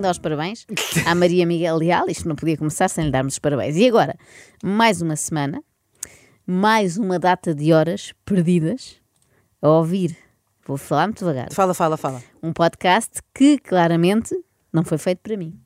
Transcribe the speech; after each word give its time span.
que 0.00 0.02
dar 0.02 0.10
os 0.10 0.18
parabéns 0.18 0.66
à 1.06 1.14
Maria 1.14 1.46
Miguel 1.46 1.76
Leal. 1.76 2.08
Isto 2.08 2.28
não 2.28 2.34
podia 2.34 2.56
começar 2.56 2.88
sem 2.88 3.04
lhe 3.04 3.10
darmos 3.10 3.34
os 3.34 3.38
parabéns. 3.38 3.76
E 3.76 3.86
agora, 3.86 4.16
mais 4.64 5.02
uma 5.02 5.14
semana, 5.14 5.62
mais 6.46 6.96
uma 6.96 7.18
data 7.18 7.54
de 7.54 7.72
horas 7.72 8.12
perdidas 8.24 8.96
a 9.60 9.68
ouvir. 9.68 10.16
Vou 10.66 10.76
falar 10.76 11.06
muito 11.06 11.18
devagar. 11.18 11.52
Fala, 11.52 11.74
fala, 11.74 11.96
fala. 11.96 12.22
Um 12.42 12.52
podcast 12.52 13.20
que 13.34 13.58
claramente 13.58 14.34
não 14.72 14.84
foi 14.84 14.98
feito 14.98 15.18
para 15.18 15.36
mim. 15.36 15.58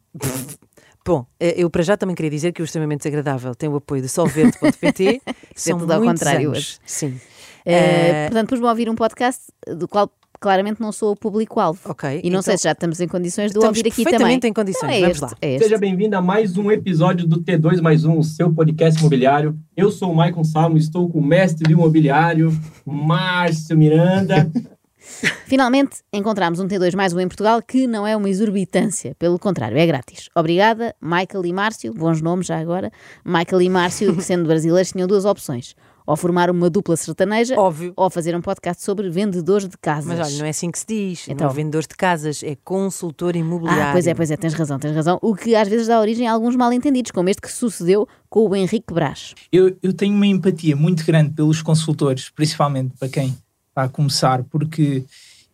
Bom, 1.06 1.26
eh, 1.38 1.54
eu 1.56 1.68
para 1.70 1.82
já 1.82 1.96
também 1.96 2.16
queria 2.16 2.30
dizer 2.30 2.52
que 2.52 2.62
o 2.62 2.64
extremamente 2.64 3.00
desagradável 3.00 3.54
tem 3.54 3.68
o 3.68 3.76
apoio 3.76 4.02
de 4.02 4.08
solverde.pt. 4.08 5.22
É 5.66 5.70
tudo 5.70 5.92
ao 5.92 6.02
contrário 6.02 6.48
anos. 6.48 6.58
hoje. 6.58 6.78
Sim. 6.84 7.20
Eh, 7.64 8.26
portanto, 8.26 8.48
pus-me 8.48 8.66
a 8.66 8.70
ouvir 8.70 8.90
um 8.90 8.96
podcast 8.96 9.44
do 9.68 9.86
qual 9.86 10.10
claramente 10.44 10.78
não 10.78 10.92
sou 10.92 11.12
o 11.12 11.16
público-alvo. 11.16 11.80
Ok, 11.86 12.20
E 12.22 12.28
não 12.28 12.40
então- 12.40 12.42
sei 12.42 12.58
se 12.58 12.64
já 12.64 12.72
estamos 12.72 13.00
em 13.00 13.08
condições 13.08 13.50
de 13.50 13.58
ouvir 13.58 13.80
aqui 13.80 14.04
perfeitamente 14.04 14.40
também. 14.40 14.50
em 14.50 14.52
condições. 14.52 14.82
Não, 14.82 14.90
é 14.90 15.00
Vamos 15.00 15.16
este, 15.16 15.22
lá. 15.22 15.30
é. 15.40 15.58
Seja 15.58 15.78
bem-vindo 15.78 16.14
a 16.16 16.20
mais 16.20 16.58
um 16.58 16.70
episódio 16.70 17.26
do 17.26 17.40
T2 17.42 17.80
mais 17.80 18.04
um, 18.04 18.18
o 18.18 18.22
seu 18.22 18.52
podcast 18.52 19.00
imobiliário. 19.00 19.58
Eu 19.74 19.90
sou 19.90 20.12
o 20.12 20.14
Maicon 20.14 20.44
Salmo, 20.44 20.76
estou 20.76 21.08
com 21.08 21.18
o 21.18 21.24
mestre 21.24 21.64
do 21.64 21.72
imobiliário, 21.72 22.52
Márcio 22.84 23.74
Miranda. 23.78 24.50
Finalmente 25.46 25.98
encontramos 26.12 26.60
um 26.60 26.66
T2 26.68 26.94
mais 26.94 27.12
um 27.12 27.20
em 27.20 27.28
Portugal 27.28 27.60
que 27.62 27.86
não 27.86 28.06
é 28.06 28.16
uma 28.16 28.28
exorbitância, 28.28 29.14
pelo 29.18 29.38
contrário, 29.38 29.76
é 29.78 29.86
grátis. 29.86 30.28
Obrigada, 30.34 30.94
Michael 31.00 31.44
e 31.46 31.52
Márcio, 31.52 31.92
bons 31.94 32.20
nomes 32.22 32.46
já 32.46 32.58
agora. 32.58 32.90
Michael 33.24 33.62
e 33.62 33.70
Márcio, 33.70 34.20
sendo 34.22 34.46
brasileiros, 34.46 34.92
tinham 34.92 35.06
duas 35.08 35.24
opções. 35.24 35.74
Ou 36.06 36.16
formar 36.16 36.50
uma 36.50 36.68
dupla 36.68 36.96
sertaneja, 36.96 37.58
Óbvio. 37.58 37.92
ou 37.96 38.10
fazer 38.10 38.36
um 38.36 38.42
podcast 38.42 38.82
sobre 38.82 39.08
vendedores 39.08 39.66
de 39.66 39.78
casas. 39.78 40.06
Mas 40.06 40.28
olha, 40.28 40.38
não 40.38 40.46
é 40.46 40.50
assim 40.50 40.70
que 40.70 40.78
se 40.78 40.86
diz. 40.86 41.28
Então. 41.28 41.46
Não 41.46 41.52
é 41.52 41.56
vendedor 41.56 41.82
de 41.82 41.96
casas, 41.96 42.42
é 42.42 42.56
consultor 42.62 43.34
imobiliário. 43.34 43.84
Ah, 43.84 43.92
pois 43.92 44.06
é, 44.06 44.14
pois 44.14 44.30
é, 44.30 44.36
tens 44.36 44.52
razão, 44.52 44.78
tens 44.78 44.94
razão. 44.94 45.18
O 45.22 45.34
que 45.34 45.54
às 45.56 45.66
vezes 45.66 45.86
dá 45.86 45.98
origem 45.98 46.28
a 46.28 46.32
alguns 46.32 46.56
mal-entendidos, 46.56 47.10
como 47.10 47.30
este 47.30 47.40
que 47.40 47.50
sucedeu 47.50 48.06
com 48.28 48.48
o 48.48 48.54
Henrique 48.54 48.92
Brás. 48.92 49.34
eu, 49.50 49.76
eu 49.82 49.92
tenho 49.92 50.14
uma 50.14 50.26
empatia 50.26 50.76
muito 50.76 51.06
grande 51.06 51.30
pelos 51.30 51.62
consultores, 51.62 52.28
principalmente 52.28 52.94
para 52.98 53.08
quem 53.08 53.28
está 53.68 53.84
a 53.84 53.88
começar, 53.88 54.44
porque 54.44 55.04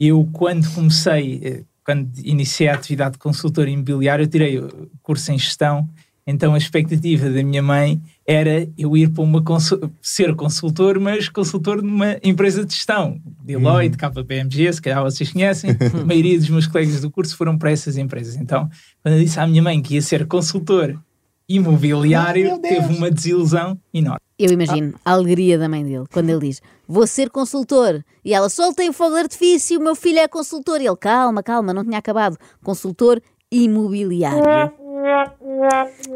eu, 0.01 0.29
quando 0.33 0.69
comecei, 0.75 1.41
eh, 1.43 1.63
quando 1.85 2.11
iniciei 2.25 2.69
a 2.69 2.75
atividade 2.75 3.13
de 3.13 3.19
consultor 3.19 3.69
imobiliário, 3.69 4.25
eu 4.25 4.29
tirei 4.29 4.59
o 4.59 4.91
curso 5.03 5.31
em 5.31 5.39
gestão, 5.39 5.89
então 6.31 6.55
a 6.55 6.59
expectativa 6.59 7.29
da 7.29 7.43
minha 7.43 7.63
mãe 7.63 8.01
era 8.27 8.69
eu 8.79 8.97
ir 8.97 9.11
para 9.11 9.23
uma 9.23 9.43
consul- 9.43 9.91
ser 10.01 10.35
consultor, 10.35 10.99
mas 11.01 11.29
consultor 11.29 11.83
numa 11.83 12.17
empresa 12.23 12.65
de 12.65 12.73
gestão, 12.75 13.21
Deloitte, 13.45 13.97
KPMG, 13.99 14.73
se 14.73 14.81
calhar 14.83 15.03
vocês 15.03 15.33
conhecem, 15.33 15.71
a 16.01 16.05
maioria 16.05 16.39
dos 16.39 16.49
meus 16.49 16.67
colegas 16.67 17.01
do 17.01 17.11
curso 17.11 17.37
foram 17.37 17.59
para 17.59 17.71
essas 17.71 17.97
empresas. 17.97 18.37
Então, 18.37 18.69
quando 19.03 19.17
eu 19.17 19.25
disse 19.25 19.39
à 19.41 19.47
minha 19.47 19.63
mãe 19.63 19.83
que 19.83 19.95
ia 19.95 20.03
ser 20.03 20.27
consultor 20.27 20.97
imobiliário, 21.49 22.59
teve 22.61 22.97
uma 22.97 23.11
desilusão 23.11 23.79
enorme. 23.93 24.21
Eu 24.39 24.51
imagino 24.53 24.95
a 25.05 25.13
alegria 25.13 25.59
da 25.59 25.69
mãe 25.69 25.85
dele 25.85 26.05
quando 26.13 26.31
ele 26.31 26.41
diz: 26.49 26.63
Vou 26.89 27.07
ser 27.07 27.29
consultor. 27.29 28.03
E 28.25 28.33
ela 28.33 28.49
soltei 28.49 28.89
o 28.89 28.93
fogo 28.93 29.15
de 29.15 29.23
artifício, 29.23 29.79
o 29.79 29.83
meu 29.83 29.95
filho 29.95 30.19
é 30.21 30.29
consultor. 30.29 30.81
E 30.81 30.87
ele: 30.87 30.97
Calma, 30.97 31.43
calma, 31.43 31.75
não 31.75 31.85
tinha 31.85 31.99
acabado. 31.99 32.39
Consultor 32.63 33.21
imobiliário. 33.53 34.73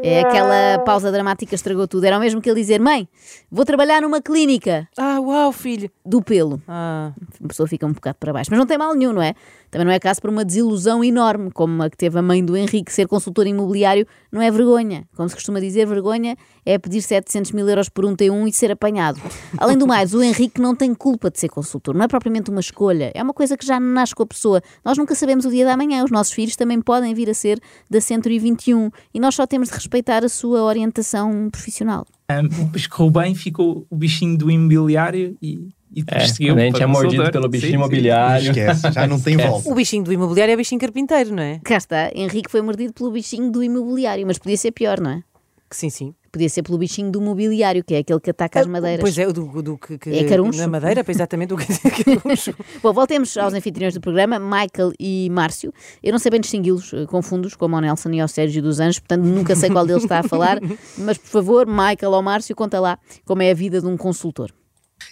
É 0.03 0.21
aquela 0.21 0.79
pausa 0.79 1.11
dramática 1.11 1.55
estragou 1.55 1.87
tudo. 1.87 2.03
Era 2.05 2.17
o 2.17 2.19
mesmo 2.19 2.41
que 2.41 2.49
ele 2.49 2.59
dizer: 2.59 2.79
Mãe, 2.79 3.07
vou 3.51 3.65
trabalhar 3.65 4.01
numa 4.01 4.21
clínica 4.21 4.87
Ah, 4.97 5.19
uau, 5.19 5.51
filho. 5.51 5.89
do 6.05 6.21
pelo. 6.21 6.61
Ah, 6.67 7.11
A 7.43 7.47
pessoa 7.47 7.67
fica 7.67 7.85
um 7.85 7.93
bocado 7.93 8.17
para 8.19 8.33
baixo. 8.33 8.49
Mas 8.51 8.59
não 8.59 8.65
tem 8.65 8.77
mal 8.77 8.93
nenhum, 8.93 9.13
não 9.13 9.21
é? 9.21 9.33
Também 9.71 9.87
não 9.87 9.93
é 9.93 9.99
caso 9.99 10.21
para 10.21 10.31
uma 10.31 10.45
desilusão 10.45 11.03
enorme, 11.03 11.51
como 11.51 11.83
a 11.83 11.89
que 11.89 11.97
teve 11.97 12.17
a 12.17 12.21
mãe 12.21 12.43
do 12.45 12.55
Henrique. 12.55 12.93
Ser 12.93 13.07
consultor 13.07 13.45
imobiliário 13.45 14.07
não 14.31 14.41
é 14.41 14.49
vergonha. 14.49 15.03
Como 15.17 15.27
se 15.27 15.35
costuma 15.35 15.59
dizer, 15.59 15.85
vergonha 15.85 16.37
é 16.65 16.77
pedir 16.77 17.01
700 17.01 17.51
mil 17.51 17.67
euros 17.67 17.89
por 17.89 18.05
um 18.05 18.15
T1 18.15 18.47
e 18.47 18.53
ser 18.53 18.71
apanhado. 18.71 19.19
Além 19.57 19.77
do 19.77 19.85
mais, 19.85 20.13
o 20.13 20.23
Henrique 20.23 20.61
não 20.61 20.73
tem 20.75 20.93
culpa 20.93 21.29
de 21.29 21.39
ser 21.39 21.49
consultor. 21.49 21.93
Não 21.93 22.03
é 22.05 22.07
propriamente 22.07 22.49
uma 22.49 22.61
escolha. 22.61 23.11
É 23.13 23.21
uma 23.21 23.33
coisa 23.33 23.57
que 23.57 23.65
já 23.65 23.77
nasce 23.79 24.15
com 24.15 24.23
a 24.23 24.25
pessoa. 24.27 24.61
Nós 24.83 24.97
nunca 24.97 25.13
sabemos 25.13 25.43
o 25.45 25.49
dia 25.49 25.65
da 25.65 25.75
manhã. 25.75 26.03
Os 26.05 26.11
nossos 26.11 26.31
filhos 26.31 26.55
também 26.55 26.79
podem 26.79 27.13
vir 27.13 27.29
a 27.29 27.33
ser 27.33 27.59
da 27.89 27.99
Century 27.99 28.39
21. 28.75 28.91
E 29.13 29.19
nós 29.19 29.35
só 29.35 29.47
temos 29.47 29.69
de 29.69 29.75
respeitar 29.75 30.23
a 30.23 30.29
sua 30.29 30.61
orientação 30.63 31.49
profissional. 31.49 32.05
Um, 32.29 32.69
correu 32.89 33.11
bem, 33.11 33.35
ficou 33.35 33.85
o 33.89 33.95
bichinho 33.95 34.37
do 34.37 34.49
imobiliário 34.51 35.37
e, 35.41 35.69
e 35.93 36.03
depois 36.03 36.21
É, 36.39 36.51
a 36.51 36.57
gente 36.59 36.81
é 36.81 36.85
mordido 36.85 37.31
pelo 37.31 37.47
bichinho 37.47 37.71
Sim, 37.71 37.77
sim. 37.77 37.83
imobiliário. 37.83 38.49
Esquece, 38.51 38.91
já 38.91 39.07
não 39.07 39.19
tem 39.19 39.37
volta. 39.37 39.69
o 39.69 39.75
bichinho 39.75 40.03
do 40.03 40.11
imobiliário 40.13 40.51
é 40.53 40.57
bichinho 40.57 40.81
carpinteiro, 40.81 41.33
não 41.33 41.43
é? 41.43 41.59
Cá 41.63 41.77
está, 41.77 42.11
Henrique 42.13 42.51
foi 42.51 42.61
mordido 42.61 42.93
pelo 42.93 43.11
bichinho 43.11 43.51
do 43.51 43.63
imobiliário, 43.63 44.25
mas 44.25 44.37
podia 44.37 44.57
ser 44.57 44.71
pior, 44.71 44.99
não 44.99 45.11
é? 45.11 45.23
Que 45.69 45.75
sim, 45.75 45.89
sim. 45.89 46.13
Podia 46.35 46.49
ser 46.49 46.63
pelo 46.63 46.77
bichinho 46.77 47.09
do 47.09 47.21
mobiliário, 47.21 47.81
que 47.81 47.95
é 47.95 47.99
aquele 47.99 48.19
que 48.19 48.29
ataca 48.29 48.59
as 48.59 48.67
madeiras. 48.67 48.99
Pois 48.99 49.17
é, 49.17 49.25
o 49.25 49.31
do, 49.31 49.61
do 49.61 49.77
que, 49.77 49.97
que- 49.97 50.09
É 50.09 50.25
caruncho. 50.25 50.59
Na 50.59 50.67
madeira, 50.67 51.01
pois 51.01 51.15
exatamente 51.15 51.53
o 51.53 51.57
que 51.57 51.63
é 51.71 51.75
caruncho. 52.19 52.53
Bom, 52.83 52.91
voltemos 52.91 53.37
aos 53.37 53.53
anfitriões 53.53 53.93
do 53.93 54.01
programa, 54.01 54.37
Michael 54.37 54.91
e 54.99 55.29
Márcio. 55.31 55.73
Eu 56.03 56.11
não 56.11 56.19
sei 56.19 56.29
bem 56.31 56.41
distingui-los, 56.41 56.91
eh, 56.93 57.05
confundo-os, 57.05 57.55
como 57.55 57.73
ao 57.75 57.81
Nelson 57.81 58.09
e 58.09 58.19
ao 58.19 58.27
Sérgio 58.27 58.61
dos 58.61 58.81
Anjos, 58.81 58.99
portanto 58.99 59.23
nunca 59.23 59.55
sei 59.55 59.69
qual 59.69 59.85
deles 59.85 60.03
está 60.03 60.19
a 60.19 60.23
falar, 60.23 60.59
mas 60.99 61.17
por 61.17 61.29
favor, 61.29 61.65
Michael 61.65 62.11
ou 62.11 62.21
Márcio, 62.21 62.53
conta 62.53 62.81
lá 62.81 62.99
como 63.23 63.41
é 63.41 63.51
a 63.51 63.53
vida 63.53 63.79
de 63.79 63.87
um 63.87 63.95
consultor. 63.95 64.51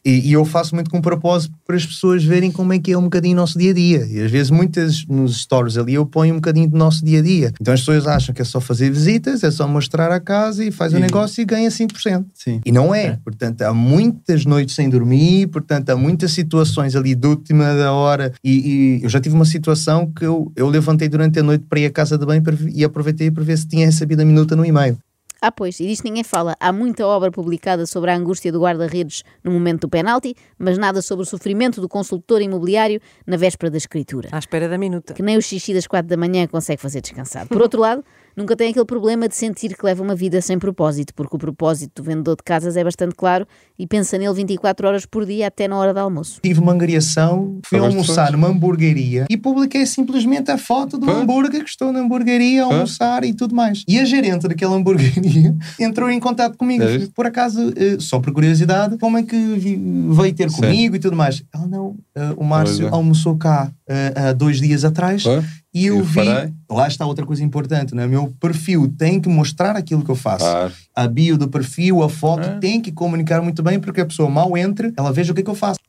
E, 0.06 0.30
e 0.30 0.34
eu 0.34 0.44
faço 0.44 0.76
muito 0.76 0.90
com 0.90 1.02
propósito 1.02 1.54
para 1.66 1.76
as 1.76 1.86
pessoas 1.86 2.24
verem 2.24 2.52
como 2.52 2.74
é 2.74 2.80
que 2.80 2.92
é 2.92 2.98
um 2.98 3.04
bocadinho 3.04 3.34
o 3.34 3.38
nosso 3.38 3.58
dia 3.58 3.72
a 3.72 3.74
dia. 3.74 4.06
E 4.10 4.22
às 4.22 4.30
vezes, 4.30 4.52
muitas 4.52 5.06
nos 5.08 5.42
stories 5.42 5.78
ali, 5.78 5.94
eu 5.94 6.06
ponho 6.06 6.34
um 6.34 6.38
bocadinho 6.38 6.70
do 6.70 6.78
nosso 6.78 7.04
dia 7.06 7.20
a 7.20 7.22
dia. 7.22 7.54
Então 7.60 7.74
as 7.74 7.80
pessoas 7.82 8.06
acham 8.06 8.36
que 8.36 8.42
é 8.42 8.46
só 8.46 8.60
fazer 8.60 8.90
visitas, 8.90 9.44
é 9.44 9.52
só 9.52 9.68
mostrar 9.68 10.12
a 10.12 10.20
casa 10.20 10.64
e 10.64 10.72
faz 10.72 10.94
o 10.94 11.00
negócio 11.00 11.42
e 11.42 11.46
ganha 11.46 11.70
5%. 11.70 12.26
Sim. 12.34 12.62
E 12.66 12.72
não 12.72 12.94
é. 12.94 13.18
Portanto, 13.24 13.62
há 13.62 13.74
muitas 13.74 14.46
noites 14.46 14.76
sem 14.76 14.90
dormir, 14.90 15.48
portanto, 15.48 15.90
há 15.90 15.96
muitas 15.96 16.32
situações 16.32 16.96
ali 16.96 17.16
de 17.16 17.28
última 17.28 17.74
da 17.74 17.94
hora. 17.94 18.34
E, 18.44 19.00
e 19.00 19.04
eu 19.04 19.10
já 19.10 19.22
tive 19.22 19.36
uma 19.36 19.46
situação 19.46 20.12
que 20.12 20.26
eu, 20.26 20.52
eu 20.56 20.68
levantei 20.68 21.08
durante 21.08 21.40
a 21.40 21.44
noite 21.44 21.66
para 21.70 21.80
ir 21.80 21.86
à 21.86 21.92
casa 21.92 22.18
de 22.18 22.26
banho 22.26 22.44
e 22.74 22.84
aproveitei 22.84 23.32
para 23.32 23.44
ver 23.44 23.58
se 23.58 23.68
tinha 23.68 23.86
recebido 23.86 24.22
a 24.22 24.26
minuta 24.26 24.56
no 24.56 24.66
e-mail. 24.66 24.98
Ah, 25.46 25.52
pois, 25.52 25.78
e 25.82 25.86
disto 25.86 26.06
ninguém 26.06 26.24
fala. 26.24 26.56
Há 26.58 26.72
muita 26.72 27.06
obra 27.06 27.30
publicada 27.30 27.86
sobre 27.86 28.10
a 28.10 28.16
angústia 28.16 28.50
do 28.50 28.62
guarda-redes 28.62 29.24
no 29.44 29.52
momento 29.52 29.82
do 29.82 29.90
penalti, 29.90 30.34
mas 30.58 30.78
nada 30.78 31.02
sobre 31.02 31.24
o 31.24 31.26
sofrimento 31.26 31.82
do 31.82 31.90
consultor 31.90 32.42
imobiliário 32.42 33.02
na 33.28 33.36
véspera 33.36 33.70
da 33.70 33.76
escritura. 33.76 34.30
À 34.32 34.40
espera 34.40 34.70
da 34.70 34.78
minuta. 34.78 35.14
que 35.14 35.22
nem 35.22 35.36
o 35.36 35.42
xixi 35.42 35.74
das 35.74 35.86
quatro 35.86 36.08
da 36.08 36.16
manhã 36.16 36.48
consegue 36.48 36.82
fazer 36.82 37.02
descansado. 37.02 37.50
Por 37.50 37.62
outro 37.62 37.82
lado, 37.82 38.06
nunca 38.36 38.56
tem 38.56 38.70
aquele 38.70 38.86
problema 38.86 39.28
de 39.28 39.36
sentir 39.36 39.76
que 39.76 39.86
leva 39.86 40.04
uma 40.04 40.16
vida 40.16 40.42
sem 40.42 40.58
propósito, 40.58 41.14
porque 41.14 41.36
o 41.36 41.40
propósito 41.40 42.02
do 42.02 42.06
vendedor 42.06 42.36
de 42.36 42.44
casas 42.44 42.76
é 42.76 42.84
bastante 42.84 43.16
claro 43.16 43.48
e 43.78 43.88
pensa 43.88 44.18
nele 44.18 44.34
24 44.34 44.88
horas 44.88 45.06
por 45.06 45.26
dia 45.26 45.48
até 45.48 45.68
na 45.68 45.78
hora 45.78 45.94
do 45.94 46.00
almoço. 46.00 46.40
Tive 46.44 46.60
uma 46.60 46.72
angariação, 46.72 47.60
fui 47.66 47.80
as 47.80 47.86
almoçar 47.86 48.32
numa 48.32 48.48
hamburgueria 48.48 49.26
e 49.30 49.38
publiquei 49.38 49.86
simplesmente 49.86 50.52
a 50.52 50.58
foto 50.58 50.98
do 50.98 51.10
Hã? 51.10 51.22
hambúrguer 51.22 51.64
que 51.64 51.70
estou 51.70 51.92
na 51.92 52.00
hamburgueria 52.00 52.64
a 52.64 52.68
Hã? 52.68 52.74
almoçar 52.74 53.24
e 53.24 53.34
tudo 53.34 53.56
mais. 53.56 53.84
E 53.88 54.00
a 54.00 54.06
gerente 54.06 54.48
daquela 54.48 54.76
hamburgueria 54.76 55.56
entrou 55.80 56.10
em 56.10 56.20
contato 56.20 56.58
comigo. 56.58 56.84
É? 56.84 57.08
Por 57.14 57.26
acaso, 57.26 57.74
eh, 57.76 57.98
só 58.00 58.20
por 58.20 58.34
curiosidade, 58.34 58.98
como 58.98 59.18
é 59.18 59.24
que 59.24 59.36
veio 59.36 60.34
ter 60.34 60.50
Sim. 60.50 60.58
comigo 60.58 60.96
e 60.96 61.00
tudo 61.00 61.16
mais. 61.16 61.44
Ela 61.54 61.68
não, 61.68 61.96
eh, 62.16 62.34
o 62.38 62.44
Márcio 62.44 62.88
é. 62.88 62.90
almoçou 62.92 63.38
cá 63.38 63.72
eh, 63.88 64.14
há 64.16 64.34
dois 64.34 64.60
dias 64.60 64.84
atrás 64.86 65.26
Hã? 65.26 65.44
E 65.74 65.86
eu, 65.88 65.98
Eu 66.00 66.04
vi. 66.04 66.20
reparei. 66.22 66.54
Lá 66.70 66.88
está 66.88 67.06
outra 67.06 67.26
coisa 67.26 67.44
importante, 67.44 67.96
né? 67.96 68.06
meu 68.08 68.34
perfil 68.40 68.88
tem 68.98 69.20
que 69.20 69.28
mostrar 69.30 69.76
aquilo 69.76 70.04
que 70.04 70.12
eu 70.12 70.16
faço 70.16 70.46
Claro. 70.46 70.74
a 70.96 71.08
bio 71.08 71.38
do 71.38 71.48
perfil, 71.48 72.04
a 72.04 72.10
foto, 72.10 72.44
É. 72.48 72.60
tem 72.60 72.80
que 72.82 72.92
comunicar 72.92 73.42
muito 73.42 73.62
bem 73.64 73.80
porque 73.80 74.02
a 74.02 74.06
pessoa 74.06 74.30
mal 74.30 74.56
entre, 74.58 74.94
ela 74.98 75.12
veja 75.12 75.32
o 75.32 75.36
que 75.36 75.42
é 75.42 75.44
que 75.44 75.50
eu 75.50 75.56
faço. 75.56 75.80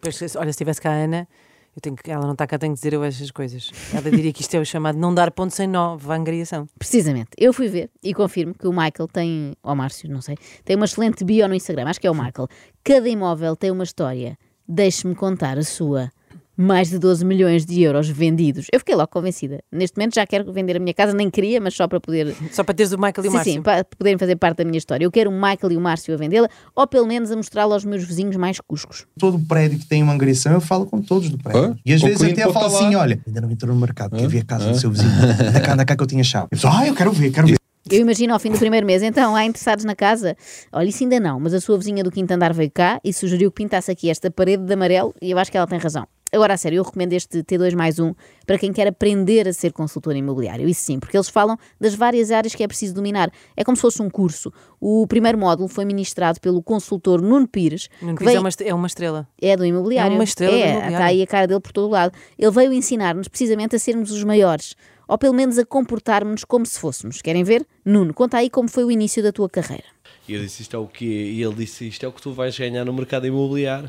Pois, 0.00 0.36
olha, 0.36 0.52
se 0.52 0.58
tivesse 0.58 0.80
cá 0.80 0.90
a 0.90 0.94
Ana, 0.94 1.28
eu 1.74 1.80
tenho 1.82 1.94
que, 1.96 2.10
ela 2.10 2.24
não 2.24 2.32
está 2.32 2.46
cá, 2.46 2.58
tenho 2.58 2.72
que 2.72 2.78
dizer 2.78 2.92
eu 2.94 3.04
estas 3.04 3.30
coisas. 3.30 3.70
Ela 3.92 4.10
diria 4.10 4.32
que 4.32 4.40
isto 4.40 4.54
é 4.54 4.58
o 4.60 4.64
chamado 4.64 4.98
não 4.98 5.12
dar 5.14 5.30
ponto 5.30 5.54
sem 5.54 5.66
nó, 5.66 5.96
vangariação. 5.96 6.66
Precisamente. 6.78 7.30
Eu 7.36 7.52
fui 7.52 7.68
ver 7.68 7.90
e 8.02 8.14
confirmo 8.14 8.54
que 8.54 8.66
o 8.66 8.70
Michael 8.72 9.08
tem, 9.12 9.54
ou 9.62 9.74
Márcio, 9.74 10.08
não 10.10 10.20
sei, 10.22 10.36
tem 10.64 10.74
uma 10.76 10.84
excelente 10.86 11.22
bio 11.24 11.46
no 11.48 11.54
Instagram, 11.54 11.86
acho 11.88 12.00
que 12.00 12.06
é 12.06 12.10
o 12.10 12.14
Michael. 12.14 12.48
Cada 12.84 13.08
imóvel 13.08 13.54
tem 13.56 13.70
uma 13.70 13.84
história. 13.84 14.38
Deixe-me 14.68 15.14
contar 15.14 15.58
a 15.58 15.62
sua. 15.62 16.10
Mais 16.56 16.88
de 16.88 16.98
12 16.98 17.24
milhões 17.24 17.66
de 17.66 17.82
euros 17.82 18.08
vendidos. 18.08 18.66
Eu 18.72 18.78
fiquei 18.78 18.94
logo 18.94 19.08
convencida. 19.08 19.60
Neste 19.70 19.96
momento 19.98 20.14
já 20.14 20.26
quero 20.26 20.50
vender 20.52 20.76
a 20.76 20.80
minha 20.80 20.94
casa, 20.94 21.12
nem 21.12 21.28
queria, 21.28 21.60
mas 21.60 21.74
só 21.74 21.86
para 21.86 22.00
poder 22.00 22.34
Só 22.50 22.64
para 22.64 22.74
teres 22.74 22.92
o 22.92 22.96
Michael 22.96 23.24
e 23.24 23.28
o 23.28 23.30
sim, 23.30 23.36
Márcio. 23.36 23.52
sim, 23.52 23.62
para 23.62 23.84
poderem 23.84 24.16
fazer 24.18 24.36
parte 24.36 24.58
da 24.58 24.64
minha 24.64 24.78
história. 24.78 25.04
Eu 25.04 25.10
quero 25.10 25.30
o 25.30 25.32
Michael 25.34 25.72
e 25.72 25.76
o 25.76 25.80
Márcio 25.80 26.14
a 26.14 26.16
vendê-la, 26.16 26.48
ou 26.74 26.86
pelo 26.86 27.06
menos 27.06 27.30
a 27.30 27.36
mostrá-la 27.36 27.74
aos 27.74 27.84
meus 27.84 28.04
vizinhos 28.04 28.36
mais 28.36 28.58
cuscos. 28.60 29.06
todo 29.18 29.38
prédio 29.38 29.78
que 29.78 29.86
tem 29.86 30.02
uma 30.02 30.14
angariação, 30.14 30.52
eu 30.52 30.60
falo 30.60 30.86
com 30.86 31.02
todos 31.02 31.28
do 31.28 31.36
prédio. 31.36 31.62
Hã? 31.72 31.76
E 31.84 31.92
às 31.92 32.02
O 32.02 32.06
vezes 32.06 32.22
até 32.22 32.44
eu 32.44 32.52
falo 32.52 32.66
assim: 32.66 32.94
lá. 32.94 33.02
olha, 33.02 33.20
ainda 33.26 33.40
não 33.42 33.50
entrou 33.50 33.74
no 33.74 33.80
mercado, 33.80 34.16
quer 34.16 34.24
Hã? 34.24 34.28
ver 34.28 34.38
a 34.38 34.44
casa 34.44 34.68
Hã? 34.68 34.72
do 34.72 34.78
seu 34.78 34.90
vizinho? 34.90 35.10
Anda 35.48 35.60
cá, 35.60 35.72
anda 35.74 35.84
cá 35.84 35.94
que 35.96 36.02
eu 36.02 36.06
tinha 36.06 36.24
chave. 36.24 36.48
Eu 36.50 36.56
falo, 36.58 36.76
ah, 36.78 36.86
eu 36.86 36.94
quero 36.94 37.12
ver, 37.12 37.30
quero 37.32 37.48
ver. 37.48 37.56
Eu 37.90 38.00
imagino 38.00 38.32
ao 38.32 38.40
fim 38.40 38.50
do 38.50 38.58
primeiro 38.58 38.84
mês, 38.84 39.00
então, 39.02 39.36
há 39.36 39.44
interessados 39.44 39.84
na 39.84 39.94
casa? 39.94 40.36
Olha, 40.72 40.88
isso 40.88 41.04
ainda 41.04 41.20
não, 41.20 41.38
mas 41.38 41.54
a 41.54 41.60
sua 41.60 41.78
vizinha 41.78 42.02
do 42.02 42.10
quinto 42.10 42.32
andar 42.32 42.52
veio 42.52 42.68
cá 42.72 42.98
e 43.04 43.12
sugeriu 43.12 43.48
que 43.52 43.62
pintasse 43.62 43.90
aqui 43.92 44.10
esta 44.10 44.28
parede 44.28 44.64
de 44.64 44.72
amarelo 44.72 45.14
e 45.22 45.30
eu 45.30 45.38
acho 45.38 45.52
que 45.52 45.56
ela 45.56 45.66
tem 45.68 45.78
razão. 45.78 46.04
Agora, 46.32 46.54
a 46.54 46.56
sério, 46.56 46.78
eu 46.78 46.82
recomendo 46.82 47.12
este 47.12 47.42
T2 47.42 47.74
mais 47.74 47.98
1 47.98 48.12
para 48.44 48.58
quem 48.58 48.72
quer 48.72 48.88
aprender 48.88 49.46
a 49.48 49.52
ser 49.52 49.72
consultor 49.72 50.14
imobiliário. 50.16 50.68
Isso 50.68 50.80
sim, 50.82 50.98
porque 50.98 51.16
eles 51.16 51.28
falam 51.28 51.56
das 51.80 51.94
várias 51.94 52.30
áreas 52.32 52.54
que 52.54 52.62
é 52.64 52.66
preciso 52.68 52.92
dominar. 52.94 53.30
É 53.56 53.62
como 53.64 53.76
se 53.76 53.80
fosse 53.82 54.02
um 54.02 54.10
curso. 54.10 54.52
O 54.80 55.06
primeiro 55.06 55.38
módulo 55.38 55.68
foi 55.68 55.84
ministrado 55.84 56.40
pelo 56.40 56.60
consultor 56.62 57.22
Nuno 57.22 57.46
Pires, 57.46 57.88
Nuno 58.02 58.16
Pires 58.16 58.26
veio- 58.32 58.36
é 58.38 58.40
uma, 58.40 58.48
est- 58.48 58.60
é 58.60 58.74
uma 58.74 58.86
estrela. 58.86 59.28
é 59.40 59.56
do 59.56 59.64
imobiliário. 59.64 60.12
É 60.12 60.14
uma 60.16 60.24
estrela 60.24 60.52
do 60.52 60.56
É, 60.58 60.60
imobiliário. 60.68 60.92
está 60.94 61.04
aí 61.06 61.22
a 61.22 61.26
cara 61.26 61.46
dele 61.46 61.60
por 61.60 61.72
todo 61.72 61.90
lado. 61.90 62.12
Ele 62.38 62.50
veio 62.50 62.72
ensinar-nos 62.72 63.28
precisamente 63.28 63.76
a 63.76 63.78
sermos 63.78 64.10
os 64.10 64.22
maiores. 64.24 64.74
Ou 65.08 65.16
pelo 65.16 65.32
menos 65.34 65.56
a 65.56 65.64
comportarmos-nos 65.64 66.42
como 66.44 66.66
se 66.66 66.80
fôssemos. 66.80 67.22
Querem 67.22 67.44
ver? 67.44 67.64
Nuno, 67.84 68.12
conta 68.12 68.38
aí 68.38 68.50
como 68.50 68.68
foi 68.68 68.82
o 68.84 68.90
início 68.90 69.22
da 69.22 69.30
tua 69.30 69.48
carreira. 69.48 69.84
E 70.28 70.34
eu 70.34 70.40
disse: 70.42 70.62
Isto 70.62 70.74
é 70.76 70.78
o 70.80 70.88
quê? 70.88 71.04
E 71.04 71.40
ele 71.40 71.54
disse: 71.54 71.86
Isto 71.86 72.04
é 72.04 72.08
o 72.08 72.12
que 72.12 72.20
tu 72.20 72.32
vais 72.32 72.58
ganhar 72.58 72.84
no 72.84 72.92
mercado 72.92 73.24
imobiliário. 73.26 73.88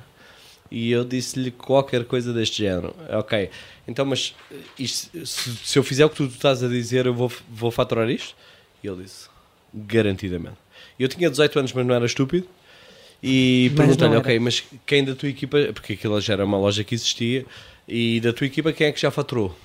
E 0.70 0.92
eu 0.92 1.04
disse-lhe 1.06 1.52
qualquer 1.52 2.04
coisa 2.06 2.34
deste 2.34 2.58
género. 2.64 2.94
Ok, 3.10 3.50
então, 3.88 4.06
mas 4.06 4.36
isto- 4.78 5.26
se, 5.26 5.56
se 5.56 5.80
eu 5.80 5.84
fizer 5.84 6.06
o 6.06 6.10
que 6.10 6.16
tu, 6.18 6.26
estás 6.26 6.64
a 6.64 6.68
dizer, 6.68 7.06
eu 7.06 7.14
vou, 7.14 7.32
vou 7.50 7.72
faturar 7.72 8.10
isto? 8.10 8.36
E 8.84 8.88
ele 8.88 9.04
disse: 9.04 9.30
Garantidamente. 9.74 10.58
Eu 11.00 11.08
tinha 11.08 11.30
18 11.30 11.60
anos, 11.60 11.74
mas 11.74 11.86
não 11.86 11.96
era 11.96 12.06
estúpido. 12.06 12.48
E 13.24 13.72
perguntei-lhe. 13.76 14.16
Ok, 14.18 14.40
mas 14.40 14.64
quem 14.86 15.04
da 15.04 15.16
tua 15.16 15.30
equipa, 15.30 15.58
porque 15.74 15.94
aquilo 15.94 16.20
já 16.22 16.34
era 16.34 16.46
uma 16.46 16.58
loja 16.58 16.84
que 16.84 16.94
existia, 16.94 17.46
e 17.88 18.20
da 18.20 18.32
tua 18.34 18.46
equipa, 18.48 18.72
quem 18.74 18.88
é 18.88 18.92
que 18.92 19.00
já 19.02 19.10
faturou? 19.10 19.58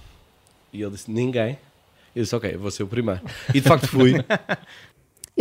E 0.72 0.80
ele 0.82 0.90
disse: 0.92 1.10
Ninguém. 1.10 1.58
Eu 2.14 2.22
disse: 2.22 2.34
Ok, 2.34 2.56
vou 2.56 2.70
ser 2.70 2.82
o 2.84 2.86
primeiro. 2.86 3.20
E 3.54 3.60
de 3.60 3.68
facto 3.68 3.86
fui. 3.88 4.12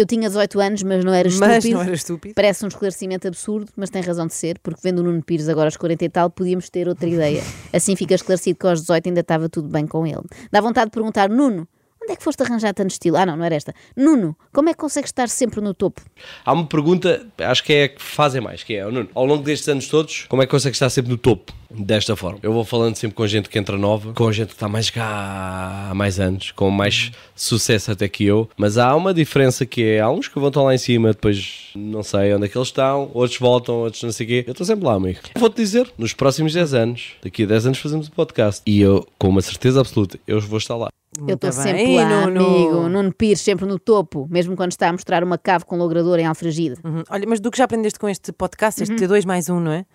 Eu 0.02 0.06
tinha 0.08 0.28
18 0.28 0.60
anos, 0.60 0.82
mas 0.82 1.06
não 1.06 1.14
era 1.14 1.30
Mas 1.30 1.34
estúpido. 1.58 1.74
não 1.76 1.82
era 1.84 1.94
estúpido. 1.94 2.34
Parece 2.34 2.66
um 2.66 2.68
esclarecimento 2.68 3.28
absurdo, 3.28 3.72
mas 3.76 3.92
tem 3.92 4.02
razão 4.02 4.26
de 4.26 4.34
ser, 4.34 4.58
porque 4.64 4.80
vendo 4.84 4.98
o 5.00 5.04
Nuno 5.04 5.22
Pires 5.22 5.48
agora 5.48 5.68
aos 5.68 5.78
40 5.78 6.04
e 6.06 6.10
tal, 6.10 6.30
podíamos 6.32 6.72
ter 6.72 6.88
outra 6.88 7.08
ideia. 7.08 7.44
Assim 7.72 7.96
fica 7.96 8.16
esclarecido 8.16 8.58
que 8.58 8.66
aos 8.66 8.82
18 8.82 9.10
ainda 9.10 9.20
estava 9.22 9.48
tudo 9.48 9.68
bem 9.70 9.86
com 9.86 10.08
ele. 10.08 10.24
Dá 10.52 10.60
vontade 10.60 10.88
de 10.90 10.92
perguntar, 10.96 11.30
Nuno, 11.30 11.68
onde 12.02 12.14
é 12.14 12.16
que 12.16 12.24
foste 12.24 12.42
arranjar 12.44 12.74
tanto 12.74 12.92
estilo? 12.92 13.18
Ah, 13.18 13.26
não, 13.26 13.38
não 13.38 13.46
era 13.46 13.56
esta. 13.56 13.74
Nuno, 13.96 14.36
como 14.54 14.70
é 14.70 14.74
que 14.74 14.80
consegues 14.80 15.10
estar 15.10 15.30
sempre 15.30 15.62
no 15.62 15.74
topo? 15.74 16.02
Há 16.46 16.52
uma 16.54 16.66
pergunta, 16.66 17.26
acho 17.38 17.64
que 17.64 17.74
é 17.74 17.84
a 17.84 17.90
que 17.90 18.02
fazem 18.02 18.42
mais, 18.42 18.64
que 18.64 18.76
é, 18.76 18.86
"Oh, 18.86 18.92
Nuno, 18.92 19.10
ao 19.14 19.26
longo 19.26 19.44
destes 19.44 19.68
anos 19.70 19.88
todos, 19.88 20.26
como 20.28 20.42
é 20.42 20.46
que 20.46 20.52
consegues 20.52 20.76
estar 20.78 20.90
sempre 20.90 21.12
no 21.12 21.18
topo? 21.18 21.54
Desta 21.74 22.18
forma. 22.18 22.38
Eu 22.44 22.52
vou 22.52 22.66
falando 22.66 22.98
sempre 22.98 23.16
com 23.16 23.26
gente 23.26 23.48
que 23.48 23.58
entra 23.58 23.78
nova, 23.78 24.12
com 24.14 24.30
gente 24.30 24.50
que 24.50 24.54
está 24.56 24.68
mais 24.68 24.90
cá 24.90 25.88
há 25.90 25.94
mais 25.96 26.20
anos, 26.20 26.52
com 26.52 26.70
mais 26.70 27.12
sucesso 27.34 27.92
até 27.92 28.10
que 28.10 28.26
eu, 28.26 28.50
mas 28.58 28.78
há 28.78 28.94
uma 28.94 29.14
diferença 29.14 29.66
que 29.66 29.82
é, 29.82 30.02
há 30.02 30.10
uns 30.10 30.28
que 30.28 30.38
vão 30.38 30.50
estar 30.50 30.62
lá 30.64 30.76
em 30.76 30.78
cima, 30.78 31.14
depois 31.14 31.70
não 31.74 32.04
sei 32.04 32.34
onde 32.34 32.46
é 32.46 32.50
que 32.50 32.58
eles 32.58 32.68
estão, 32.68 33.10
outros 33.14 33.40
voltam, 33.40 33.76
outros 33.76 34.04
não 34.04 34.12
sei 34.12 34.26
o 34.26 34.30
quê. 34.30 34.44
Eu 34.46 34.52
estou 34.52 34.66
sempre 34.68 34.84
lá, 34.86 34.96
amigo. 34.96 35.20
Vou-te 35.38 35.56
dizer, 35.56 35.90
nos 35.98 36.12
próximos 36.14 36.52
10 36.52 36.74
anos, 36.74 37.12
daqui 37.24 37.44
a 37.44 37.48
10 37.48 37.68
anos 37.68 37.80
fazemos 37.80 38.08
o 38.08 38.12
podcast, 38.12 38.62
e 38.66 38.82
eu, 38.82 39.08
com 39.18 39.30
uma 39.30 39.42
certeza 39.42 39.80
absoluta, 39.80 40.20
eu 40.28 40.42
vou 40.42 40.58
estar 40.58 40.76
lá. 40.76 40.90
Eu 41.18 41.36
estou 41.36 41.52
Muito 41.52 41.62
sempre 41.62 41.96
lá, 41.96 42.26
Nuno. 42.28 42.46
amigo. 42.46 42.90
Nuno 42.90 43.14
Pires, 43.14 43.42
sempre 43.42 43.66
no 43.66 43.78
topo, 43.78 44.28
mesmo 44.30 44.56
quando 44.56 44.72
está 44.72 44.88
a 44.88 44.92
mostrar 44.94 45.24
uma 45.24 45.38
cave 45.38 45.66
com 45.66 45.76
logrador 45.78 46.18
em 46.20 46.26
Alfragide. 46.26 46.76
Uhum. 46.84 47.04
Olha, 47.10 47.26
mas 47.28 47.42
do 47.42 47.52
que 47.52 47.58
já 47.58 47.66
aprendeste 47.66 48.00
com 48.00 48.08
este 48.08 48.32
podcast, 48.32 48.82
este 48.82 48.96
T2 48.96 49.26
mais 49.26 49.50
um, 49.50 49.60
não 49.60 49.72
é? 49.72 49.86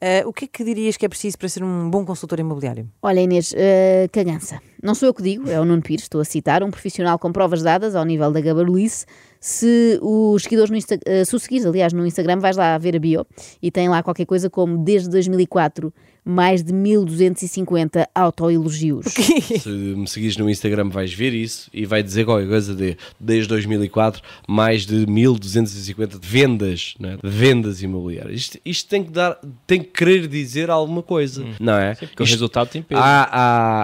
Eh, 0.00 0.22
o 0.26 0.32
que 0.32 0.44
é 0.44 0.48
que 0.48 0.62
dirias 0.62 0.96
que 0.98 1.06
é 1.06 1.08
preciso 1.08 1.38
para 1.38 1.48
ser 1.48 1.64
um 1.64 1.88
bom 1.88 2.04
consultor 2.04 2.38
imobiliário? 2.38 2.88
Olha, 3.00 3.20
Inês, 3.20 3.54
eh, 3.56 4.08
cagança. 4.12 4.60
Não 4.82 4.94
sou 4.94 5.08
eu 5.08 5.14
que 5.14 5.22
digo, 5.22 5.50
é 5.50 5.58
o 5.58 5.64
Nuno 5.64 5.82
Pires, 5.82 6.04
estou 6.04 6.20
a 6.20 6.24
citar, 6.24 6.62
um 6.62 6.70
profissional 6.70 7.18
com 7.18 7.32
provas 7.32 7.62
dadas 7.62 7.96
ao 7.96 8.04
nível 8.04 8.30
da 8.30 8.40
gabarulice. 8.40 9.06
Se 9.40 9.98
os 10.02 10.42
seguidores 10.42 10.70
no 10.70 10.76
Insta, 10.76 10.98
eh, 11.06 11.24
se 11.24 11.38
seguires, 11.38 11.64
aliás, 11.64 11.92
no 11.92 12.06
Instagram, 12.06 12.40
vais 12.40 12.56
lá 12.56 12.76
ver 12.76 12.94
a 12.94 12.98
bio 12.98 13.26
e 13.62 13.70
tem 13.70 13.88
lá 13.88 14.02
qualquer 14.02 14.26
coisa 14.26 14.50
como 14.50 14.76
desde 14.78 15.08
2004 15.08 15.92
mais 16.28 16.62
de 16.62 16.72
1250 16.72 18.08
autoelogios. 18.14 19.06
Se 19.06 19.68
me 19.68 20.06
seguires 20.06 20.36
no 20.36 20.48
Instagram 20.50 20.90
vais 20.90 21.12
ver 21.12 21.32
isso 21.32 21.70
e 21.72 21.86
vai 21.86 22.02
dizer 22.02 22.24
qualquer 22.24 22.46
coisa 22.48 22.74
de 22.74 22.96
desde 23.18 23.48
2004 23.48 24.22
mais 24.46 24.84
de 24.84 25.06
1250 25.06 26.18
vendas, 26.22 26.94
não 26.98 27.10
é? 27.10 27.18
vendas 27.22 27.82
imobiliárias. 27.82 28.40
Isto, 28.40 28.58
isto 28.64 28.88
tem 28.88 29.02
que 29.04 29.10
dar, 29.10 29.38
tem 29.66 29.80
que 29.80 29.88
querer 29.88 30.26
dizer 30.26 30.68
alguma 30.70 31.02
coisa, 31.02 31.44
não 31.58 31.74
é? 31.74 31.94
Porque 31.94 32.22
o 32.22 32.24
Isto- 32.24 32.34
resultado 32.34 32.68
tem 32.68 32.82
peso. 32.82 33.00
Há, 33.00 33.28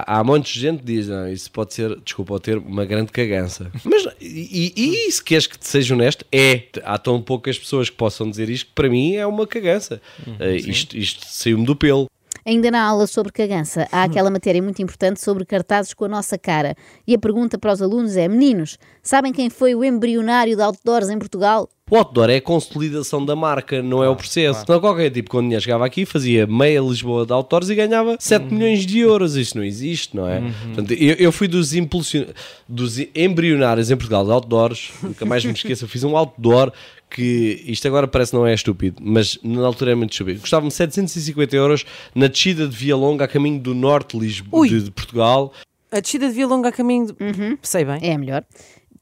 há, 0.06 0.19
há 0.19 0.25
montes 0.25 0.52
de 0.55 0.61
gente 0.61 0.81
que 0.81 0.85
diz, 0.87 1.08
não, 1.08 1.29
isso 1.31 1.50
pode 1.50 1.73
ser, 1.73 1.99
desculpa 2.05 2.35
o 2.35 2.40
termo, 2.40 2.67
uma 2.69 2.85
grande 2.85 3.11
cagança. 3.11 3.70
Mas, 3.85 4.05
e, 4.20 4.73
e, 4.76 5.08
e 5.08 5.12
se 5.12 5.23
queres 5.25 5.47
que 5.47 5.58
te 5.58 5.67
seja 5.67 5.94
honesto, 5.94 6.25
é. 6.31 6.64
Há 6.85 6.99
tão 6.99 7.20
poucas 7.23 7.58
pessoas 7.58 7.88
que 7.88 7.97
possam 7.97 8.29
dizer 8.29 8.49
isto 8.50 8.67
que 8.67 8.73
para 8.75 8.88
mim 8.88 9.14
é 9.14 9.26
uma 9.26 9.47
cagança. 9.47 10.00
Eh, 10.38 10.56
isto 10.56 10.97
isto 10.97 11.25
saiu-me 11.26 11.64
do 11.64 11.75
pelo. 11.76 12.06
Ainda 12.46 12.70
na 12.70 12.82
aula 12.82 13.06
sobre 13.06 13.32
cagança, 13.32 13.88
há 13.91 14.02
aquela 14.02 14.31
matéria 14.31 14.62
muito 14.62 14.82
importante 14.82 15.19
sobre 15.19 15.46
cartazes 15.46 15.94
com 15.94 16.05
a 16.05 16.08
nossa 16.08 16.37
cara. 16.37 16.76
E 17.06 17.14
a 17.14 17.19
pergunta 17.19 17.56
para 17.58 17.73
os 17.73 17.81
alunos 17.81 18.19
é: 18.19 18.29
meninos, 18.29 18.79
sabem 19.02 19.32
quem 19.32 19.49
foi 19.49 19.75
o 19.75 19.82
embrionário 19.82 20.55
de 20.55 20.61
outdoors 20.61 21.08
em 21.08 21.19
Portugal? 21.19 21.70
O 21.91 21.96
outdoor 21.96 22.31
é 22.31 22.37
a 22.37 22.41
consolidação 22.41 23.25
da 23.25 23.37
marca, 23.37 23.82
não 23.82 24.02
é 24.02 24.08
o 24.08 24.17
processo. 24.17 24.62
Então 24.62 24.81
qualquer 24.81 25.11
tipo, 25.11 25.31
quando 25.31 25.44
dinheiro 25.44 25.62
chegava 25.62 25.85
aqui, 25.87 26.05
fazia 26.05 26.46
meia 26.46 26.81
Lisboa 26.81 27.26
de 27.26 27.32
outdoors 27.32 27.69
e 27.69 27.75
ganhava 27.75 28.17
7 28.19 28.52
milhões 28.52 28.87
de 28.87 28.99
euros. 29.00 29.37
Isto 29.37 29.58
não 29.58 29.64
existe, 29.64 30.17
não 30.17 30.26
é? 30.26 30.40
Portanto, 30.64 30.93
eu, 30.93 31.14
eu 31.17 31.31
fui 31.31 31.47
dos, 31.47 31.75
impulsion... 31.75 32.25
dos 32.67 32.99
embrionários 33.14 33.90
em 33.90 33.97
Portugal 33.97 34.25
de 34.25 34.31
outdoors, 34.31 34.93
nunca 35.02 35.26
mais 35.26 35.44
me 35.44 35.52
esqueço, 35.52 35.85
eu 35.85 35.88
fiz 35.88 36.05
um 36.05 36.17
outdoor 36.17 36.73
que 37.14 37.62
isto 37.64 37.87
agora 37.87 38.08
parece 38.08 38.34
não 38.34 38.44
é 38.44 38.52
estúpido, 38.52 39.00
mas 39.00 39.38
na 39.40 39.64
altura 39.64 39.93
é 39.93 39.94
muito 39.94 40.11
estúpido. 40.11 40.40
Custava-me 40.40 40.70
750 40.70 41.55
euros 41.55 41.87
na 42.12 42.26
descida 42.26 42.66
de 42.66 42.76
Via 42.76 42.96
Longa 42.96 43.25
a 43.25 43.28
caminho 43.28 43.61
do 43.61 43.72
norte 43.72 44.19
de, 44.19 44.25
Lisboa, 44.25 44.66
de, 44.66 44.82
de 44.82 44.90
Portugal. 44.90 45.52
A 45.93 46.00
descida 46.00 46.26
de 46.26 46.34
Via 46.34 46.46
Longa 46.49 46.70
a 46.70 46.72
caminho. 46.72 47.06
De... 47.06 47.58
Sei 47.62 47.84
bem. 47.84 48.00
É 48.02 48.14
a 48.14 48.19
melhor. 48.19 48.44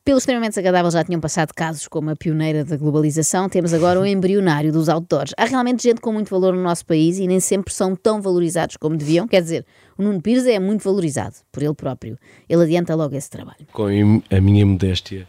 Pelo 0.04 0.18
extremamente 0.18 0.50
desagradável 0.50 0.90
já 0.90 1.02
tinham 1.02 1.20
passado 1.22 1.54
casos 1.54 1.88
como 1.88 2.10
a 2.10 2.16
pioneira 2.16 2.64
da 2.64 2.76
globalização, 2.76 3.48
temos 3.48 3.72
agora 3.72 3.98
o 3.98 4.04
embrionário 4.04 4.70
dos 4.72 4.90
outdoors. 4.90 5.32
Há 5.38 5.46
realmente 5.46 5.82
gente 5.84 6.00
com 6.00 6.12
muito 6.12 6.28
valor 6.28 6.54
no 6.54 6.62
nosso 6.62 6.84
país 6.84 7.18
e 7.18 7.26
nem 7.26 7.40
sempre 7.40 7.72
são 7.72 7.96
tão 7.96 8.20
valorizados 8.20 8.76
como 8.76 8.94
deviam. 8.94 9.26
Quer 9.26 9.40
dizer, 9.40 9.64
o 9.96 10.02
Nuno 10.02 10.20
Pires 10.20 10.44
é 10.44 10.58
muito 10.58 10.82
valorizado 10.82 11.36
por 11.50 11.62
ele 11.62 11.74
próprio. 11.74 12.18
Ele 12.46 12.62
adianta 12.62 12.94
logo 12.94 13.14
esse 13.14 13.30
trabalho. 13.30 13.64
com 13.72 13.86
a 13.86 14.40
minha 14.40 14.66
modéstia. 14.66 15.26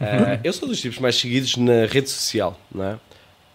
Ah, 0.00 0.40
eu 0.42 0.52
sou 0.52 0.68
dos 0.68 0.80
tipos 0.80 0.98
mais 0.98 1.16
seguidos 1.16 1.56
na 1.56 1.86
rede 1.86 2.10
social, 2.10 2.58
não 2.74 2.84
é? 2.84 2.98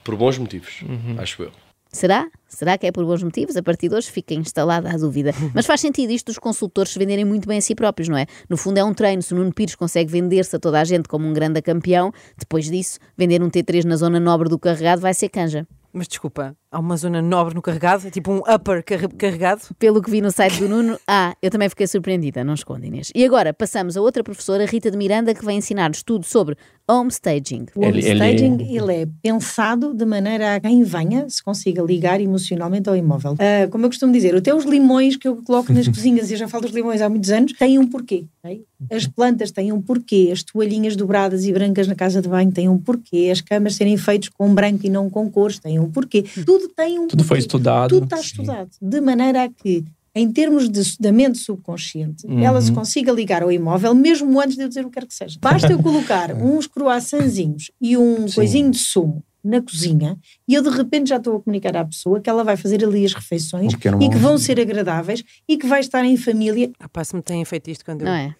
Por 0.03 0.15
bons 0.15 0.37
motivos, 0.37 0.81
acho 1.17 1.43
eu. 1.43 1.51
Será? 1.91 2.27
Será 2.47 2.77
que 2.77 2.85
é 2.85 2.91
por 2.91 3.03
bons 3.03 3.23
motivos? 3.23 3.57
A 3.57 3.63
partir 3.63 3.89
de 3.89 3.95
hoje 3.95 4.11
fica 4.11 4.35
instalada 4.35 4.89
a 4.91 4.97
dúvida. 4.97 5.31
Mas 5.55 5.65
faz 5.65 5.81
sentido 5.81 6.11
isto 6.11 6.27
dos 6.27 6.37
consultores 6.37 6.91
se 6.91 6.99
venderem 6.99 7.25
muito 7.25 7.47
bem 7.47 7.57
a 7.57 7.61
si 7.61 7.73
próprios, 7.73 8.07
não 8.07 8.17
é? 8.17 8.27
No 8.47 8.57
fundo 8.57 8.77
é 8.77 8.83
um 8.83 8.93
treino. 8.93 9.23
Se 9.23 9.33
o 9.33 9.37
Nuno 9.37 9.51
Pires 9.51 9.73
consegue 9.73 10.11
vender-se 10.11 10.55
a 10.55 10.59
toda 10.59 10.79
a 10.79 10.83
gente 10.83 11.07
como 11.07 11.27
um 11.27 11.33
grande 11.33 11.61
campeão, 11.63 12.11
depois 12.37 12.69
disso, 12.69 12.99
vender 13.17 13.41
um 13.41 13.49
T3 13.49 13.85
na 13.85 13.95
zona 13.95 14.19
nobre 14.19 14.49
do 14.49 14.59
carregado 14.59 15.01
vai 15.01 15.15
ser 15.15 15.29
canja. 15.29 15.67
Mas 15.91 16.07
desculpa, 16.07 16.55
há 16.71 16.79
uma 16.79 16.95
zona 16.97 17.21
nobre 17.21 17.55
no 17.55 17.61
carregado, 17.61 18.07
é 18.07 18.11
tipo 18.11 18.31
um 18.31 18.39
upper 18.39 18.83
carre- 18.83 19.07
carregado. 19.17 19.61
Pelo 19.79 20.01
que 20.01 20.09
vi 20.11 20.21
no 20.21 20.31
site 20.31 20.59
do 20.59 20.69
Nuno, 20.69 20.99
ah, 21.07 21.33
eu 21.41 21.49
também 21.49 21.67
fiquei 21.69 21.87
surpreendida, 21.87 22.43
não 22.43 22.53
esconde 22.53 22.87
Inês. 22.87 23.11
E 23.15 23.25
agora 23.25 23.53
passamos 23.53 23.97
a 23.97 24.01
outra 24.01 24.23
professora, 24.23 24.65
Rita 24.65 24.91
de 24.91 24.97
Miranda, 24.97 25.33
que 25.33 25.43
vai 25.43 25.55
ensinar-nos 25.55 26.03
tudo 26.03 26.25
sobre 26.25 26.55
homestaging. 26.87 27.65
Ele- 27.75 27.85
O 27.85 27.85
ele- 27.85 28.11
homestaging, 28.11 28.75
ele, 28.75 28.93
é 29.03 29.07
pensado 29.21 29.93
de 29.93 30.05
maneira 30.05 30.55
a 30.55 30.59
quem 30.59 30.83
venha 30.83 31.29
se 31.29 31.41
consiga 31.43 31.81
ligar 31.83 32.19
emocionalmente 32.19 32.89
ao 32.89 32.95
imóvel. 32.95 33.35
Ah, 33.39 33.67
como 33.69 33.85
eu 33.85 33.89
costumo 33.89 34.11
dizer, 34.11 34.35
até 34.35 34.53
os 34.53 34.65
limões 34.65 35.15
que 35.15 35.27
eu 35.27 35.37
coloco 35.37 35.71
nas 35.71 35.87
cozinhas, 35.87 36.29
e 36.29 36.33
eu 36.33 36.37
já 36.37 36.47
falo 36.47 36.63
dos 36.63 36.73
limões 36.73 37.01
há 37.01 37.09
muitos 37.09 37.29
anos, 37.31 37.53
têm 37.53 37.77
um 37.79 37.87
porquê. 37.87 38.25
ok? 38.43 38.63
As 38.91 39.05
plantas 39.05 39.51
têm 39.51 39.71
um 39.71 39.81
porquê, 39.81 40.29
as 40.31 40.41
toalhinhas 40.41 40.95
dobradas 40.95 41.45
e 41.45 41.51
brancas 41.53 41.87
na 41.87 41.95
casa 41.95 42.21
de 42.21 42.29
banho 42.29 42.51
têm 42.51 42.69
um 42.69 42.77
porquê, 42.77 43.29
as 43.31 43.41
camas 43.41 43.75
serem 43.75 43.97
feitas 43.97 44.29
com 44.29 44.53
branco 44.53 44.85
e 44.85 44.89
não 44.89 45.09
com 45.09 45.29
cores 45.29 45.59
têm 45.59 45.79
um 45.79 45.91
porquê. 45.91 46.23
Tudo 46.45 46.58
tem 46.67 46.99
um 46.99 47.07
Tudo 47.07 47.23
foi 47.23 47.39
estudado. 47.39 47.89
Tudo 47.89 48.03
está 48.03 48.19
estudado. 48.19 48.69
De 48.81 49.01
maneira 49.01 49.43
a 49.43 49.49
que, 49.49 49.85
em 50.13 50.31
termos 50.31 50.69
de, 50.69 50.81
da 50.99 51.11
mente 51.11 51.37
subconsciente, 51.37 52.27
ela 52.43 52.61
se 52.61 52.71
consiga 52.71 53.11
ligar 53.11 53.41
ao 53.41 53.51
imóvel, 53.51 53.95
mesmo 53.95 54.39
antes 54.41 54.57
de 54.57 54.63
eu 54.63 54.67
dizer 54.67 54.85
o 54.85 54.89
que 54.89 54.99
quer 54.99 55.07
que 55.07 55.13
seja. 55.13 55.39
Basta 55.41 55.71
eu 55.71 55.81
colocar 55.81 56.33
uns 56.41 56.67
croissantzinhos 56.67 57.71
e 57.81 57.95
um 57.97 58.27
coisinho 58.29 58.71
de 58.71 58.77
sumo 58.77 59.23
na 59.43 59.61
cozinha 59.61 60.17
e 60.45 60.53
eu 60.53 60.61
de 60.61 60.69
repente 60.69 61.09
já 61.09 61.15
estou 61.15 61.37
a 61.37 61.39
comunicar 61.39 61.75
à 61.77 61.85
pessoa 61.85 62.19
que 62.19 62.29
ela 62.29 62.43
vai 62.43 62.57
fazer 62.57 62.83
ali 62.83 63.05
as 63.05 63.13
refeições 63.13 63.73
Um 63.73 64.01
e 64.01 64.09
que 64.09 64.17
vão 64.17 64.37
ser 64.37 64.59
agradáveis 64.59 65.23
e 65.47 65.57
que 65.57 65.65
vai 65.65 65.79
estar 65.79 66.03
em 66.03 66.17
família. 66.17 66.69
Ah, 66.77 66.89
pá, 66.89 67.03
se 67.03 67.15
me 67.15 67.21
têm 67.21 67.45
feito 67.45 67.69
isto 67.69 67.85
quando 67.85 68.01
eu. 68.01 68.07
Não 68.07 68.13
é? 68.13 68.35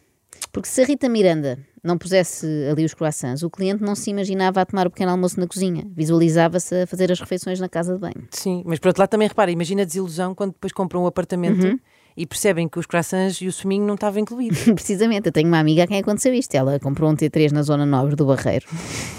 Porque 0.51 0.67
se 0.67 0.81
a 0.81 0.85
Rita 0.85 1.07
Miranda 1.07 1.59
não 1.83 1.97
pusesse 1.97 2.45
ali 2.71 2.83
os 2.83 2.93
croissants, 2.93 3.43
o 3.43 3.49
cliente 3.49 3.83
não 3.83 3.95
se 3.95 4.09
imaginava 4.09 4.61
a 4.61 4.65
tomar 4.65 4.87
o 4.87 4.89
pequeno 4.89 5.11
almoço 5.11 5.39
na 5.39 5.47
cozinha. 5.47 5.85
Visualizava-se 5.95 6.81
a 6.83 6.87
fazer 6.87 7.11
as 7.11 7.19
refeições 7.19 7.59
na 7.59 7.69
casa 7.69 7.93
de 7.93 7.99
banho. 7.99 8.27
Sim, 8.31 8.63
mas 8.65 8.79
por 8.79 8.87
outro 8.89 9.01
lado 9.01 9.09
também 9.09 9.27
repara, 9.27 9.51
imagina 9.51 9.83
a 9.83 9.85
desilusão 9.85 10.33
quando 10.33 10.51
depois 10.53 10.73
compram 10.73 11.03
um 11.03 11.07
apartamento 11.07 11.63
Uhum. 11.65 11.79
e 12.17 12.25
percebem 12.25 12.67
que 12.67 12.77
os 12.79 12.85
croissants 12.85 13.37
e 13.41 13.47
o 13.47 13.51
suminho 13.53 13.85
não 13.85 13.93
estavam 13.93 14.19
incluídos. 14.19 14.63
Precisamente, 14.73 15.27
eu 15.27 15.31
tenho 15.31 15.47
uma 15.47 15.59
amiga 15.59 15.83
a 15.83 15.87
quem 15.87 15.99
aconteceu 15.99 16.33
isto. 16.33 16.53
Ela 16.55 16.79
comprou 16.79 17.09
um 17.09 17.15
T3 17.15 17.51
na 17.51 17.61
zona 17.61 17.85
nobre 17.85 18.15
do 18.15 18.25
Barreiro 18.25 18.65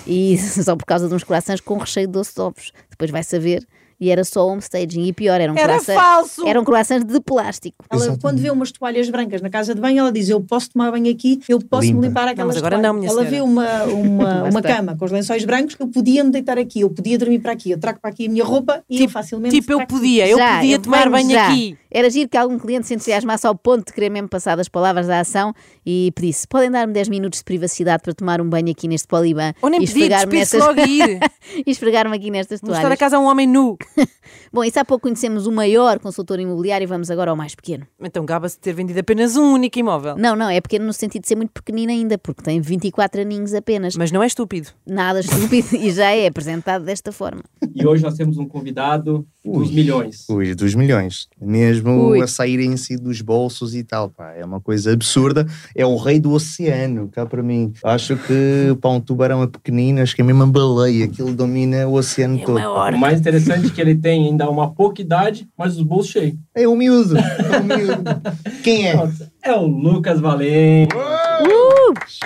e 0.07 0.37
só 0.65 0.75
por 0.77 0.85
causa 0.85 1.09
de 1.09 1.15
uns 1.15 1.25
croissants 1.25 1.61
com 1.63 1.79
recheio 1.79 2.07
de 2.09 2.13
doce 2.13 2.35
de 2.35 2.41
ovos. 2.41 2.73
Depois 2.91 3.11
vai 3.11 3.23
saber 3.23 3.67
E 4.01 4.11
era 4.11 4.25
só 4.25 4.47
home 4.47 4.61
staging. 4.61 5.03
E 5.05 5.13
pior, 5.13 5.41
eram, 5.41 5.55
Era 5.57 5.75
croissant- 5.75 5.95
falso! 5.95 6.47
eram 6.49 6.65
croissants 6.65 7.05
de 7.05 7.21
plástico. 7.21 7.85
Ela, 7.91 7.99
Exatamente. 8.01 8.23
quando 8.23 8.39
vê 8.39 8.51
umas 8.51 8.73
toalhas 8.73 9.11
brancas 9.11 9.43
na 9.43 9.51
casa 9.51 9.75
de 9.75 9.81
banho, 9.81 9.99
ela 10.01 10.11
diz: 10.11 10.29
Eu 10.31 10.41
posso 10.41 10.71
tomar 10.71 10.91
banho 10.91 11.11
aqui, 11.13 11.41
eu 11.49 11.59
posso 11.61 11.87
me 11.89 11.93
Limpa. 11.93 12.07
limpar 12.07 12.23
Não, 12.25 12.29
aquelas 12.33 12.55
mas 12.55 12.57
agora 12.57 12.77
toalhas." 12.77 12.93
não, 12.95 12.99
minha 12.99 13.11
Ela 13.11 13.19
senhora. 13.27 13.31
vê 13.31 13.41
uma, 13.43 13.85
uma, 13.85 14.43
uma 14.51 14.63
cama 14.63 14.97
com 14.97 15.05
os 15.05 15.13
lençóis 15.13 15.45
brancos, 15.45 15.77
eu 15.79 15.87
podia 15.89 16.25
me 16.25 16.31
deitar 16.31 16.59
aqui, 16.59 16.81
eu 16.81 16.89
podia 16.91 17.19
dormir 17.19 17.41
para 17.41 17.53
aqui, 17.53 17.71
eu 17.73 17.79
trago 17.79 17.99
para 18.01 18.11
aqui 18.11 18.27
a 18.27 18.31
minha 18.31 18.45
roupa 18.45 18.83
e 18.89 19.03
eu 19.03 19.09
facilmente. 19.11 19.55
Tipo, 19.61 19.73
eu 19.73 19.87
podia, 19.87 20.27
eu 20.29 20.39
Já, 20.39 20.57
podia 20.57 20.77
eu 20.77 20.81
tomar 20.83 21.11
banho 21.11 21.31
já. 21.31 21.49
aqui. 21.49 21.77
Era 21.93 22.09
giro 22.09 22.29
que 22.29 22.37
algum 22.39 22.57
cliente 22.59 22.87
se 22.87 22.95
entusiasmasse 22.95 23.47
ao 23.47 23.55
ponto 23.55 23.87
de 23.89 23.93
querer 23.93 24.09
mesmo 24.11 24.29
passar 24.29 24.57
das 24.57 24.69
palavras 24.69 25.11
à 25.11 25.21
ação 25.21 25.53
e 25.85 26.13
pedisse: 26.15 26.47
podem 26.49 26.71
dar-me 26.71 26.93
10 26.93 27.09
minutos 27.09 27.41
de 27.41 27.45
privacidade 27.45 28.03
para 28.03 28.15
tomar 28.15 28.41
um 28.41 28.49
banho 28.49 28.71
aqui 28.71 28.87
neste 28.89 29.09
poliban 29.09 29.53
Ou 29.61 29.69
nem 29.69 29.81
e 29.83 29.87
pedir, 29.87 29.99
esfregar-me 30.03 30.39
nestas... 30.39 30.61
logo 30.61 30.81
e 30.81 31.03
ir. 31.03 31.19
e 31.67 31.71
esfregar-me 31.71 32.17
aqui 32.17 32.31
nestas 32.31 32.61
a 32.63 32.67
toalhas. 32.67 32.99
casa 32.99 33.17
a 33.17 33.21
um 33.21 33.25
homem 33.25 33.47
nu. 33.47 33.77
Bom, 34.53 34.65
e 34.65 34.71
se 34.71 34.79
há 34.79 34.85
pouco 34.85 35.03
conhecemos 35.03 35.47
o 35.47 35.53
maior 35.53 35.99
consultor 35.99 36.41
imobiliário, 36.41 36.87
vamos 36.87 37.11
agora 37.11 37.31
ao 37.31 37.37
mais 37.37 37.55
pequeno. 37.55 37.87
Então 38.01 38.25
gaba-se 38.25 38.57
de 38.57 38.63
ter 38.63 38.73
vendido 38.73 38.99
apenas 38.99 39.37
um 39.37 39.53
único 39.53 39.79
imóvel. 39.79 40.17
Não, 40.17 40.35
não, 40.35 40.49
é 40.49 40.61
pequeno 40.61 40.87
no 40.87 40.93
sentido 40.93 41.23
de 41.23 41.29
ser 41.29 41.37
muito 41.37 41.51
pequenino 41.51 41.93
ainda, 41.93 42.19
porque 42.19 42.43
tem 42.43 42.61
24 42.61 43.21
aninhos 43.21 43.55
apenas. 43.55 43.97
Mas 43.97 44.11
não 44.11 44.23
é 44.23 44.27
estúpido. 44.27 44.69
Nada 44.87 45.21
estúpido 45.21 45.69
e 45.77 45.91
já 45.93 46.11
é 46.11 46.27
apresentado 46.27 46.85
desta 46.85 47.13
forma. 47.13 47.43
E 47.75 47.87
hoje 47.87 48.03
nós 48.03 48.15
temos 48.15 48.39
um 48.39 48.47
convidado 48.47 49.27
dos 49.45 49.69
Ui. 49.69 49.75
milhões. 49.75 50.29
Ui, 50.29 50.55
dos 50.55 50.75
milhões. 50.75 51.29
Mesmo 51.41 52.11
Ui. 52.11 52.23
a 52.23 52.27
saírem-se 52.27 52.97
dos 52.97 53.21
bolsos 53.21 53.75
e 53.75 53.83
tal, 53.83 54.11
pá. 54.11 54.33
É 54.33 54.45
uma 54.45 54.61
coisa 54.61 54.93
absurda. 54.93 55.47
É 55.75 55.87
o 55.87 55.97
rei 55.97 56.21
do 56.21 56.33
oceano, 56.33 57.09
cá 57.09 57.25
para 57.25 57.43
mim. 57.43 57.73
Acho 57.83 58.17
que, 58.17 58.77
pá, 58.81 58.91
um 58.91 59.01
tubarão 59.01 59.43
é 59.43 59.47
pequenino, 59.47 60.03
acho 60.03 60.15
que 60.15 60.23
é 60.23 60.25
mesmo 60.25 60.43
uma 60.43 60.53
baleia. 60.53 61.05
Aquilo 61.05 61.33
domina 61.33 61.87
o 61.87 61.95
oceano 61.95 62.39
É 62.39 62.45
todo. 62.45 62.61
O 62.61 62.99
mais 62.99 63.21
interessante 63.21 63.80
é 63.80 63.80
que 63.81 63.89
ele 63.89 63.97
tem 63.97 64.27
ainda 64.27 64.49
uma 64.51 64.73
pouca 64.75 65.01
idade, 65.01 65.49
mas 65.57 65.77
os 65.77 65.83
bolsos 65.83 66.13
cheios. 66.13 66.35
É 66.55 66.69
um 66.69 66.77
miúdo. 66.77 67.17
É 67.17 67.61
um 67.61 67.65
miúdo. 67.65 68.05
Quem 68.63 68.89
é? 68.89 68.95
É 69.43 69.53
o 69.55 69.67
Lucas 69.67 70.21
Valente. 70.21 70.95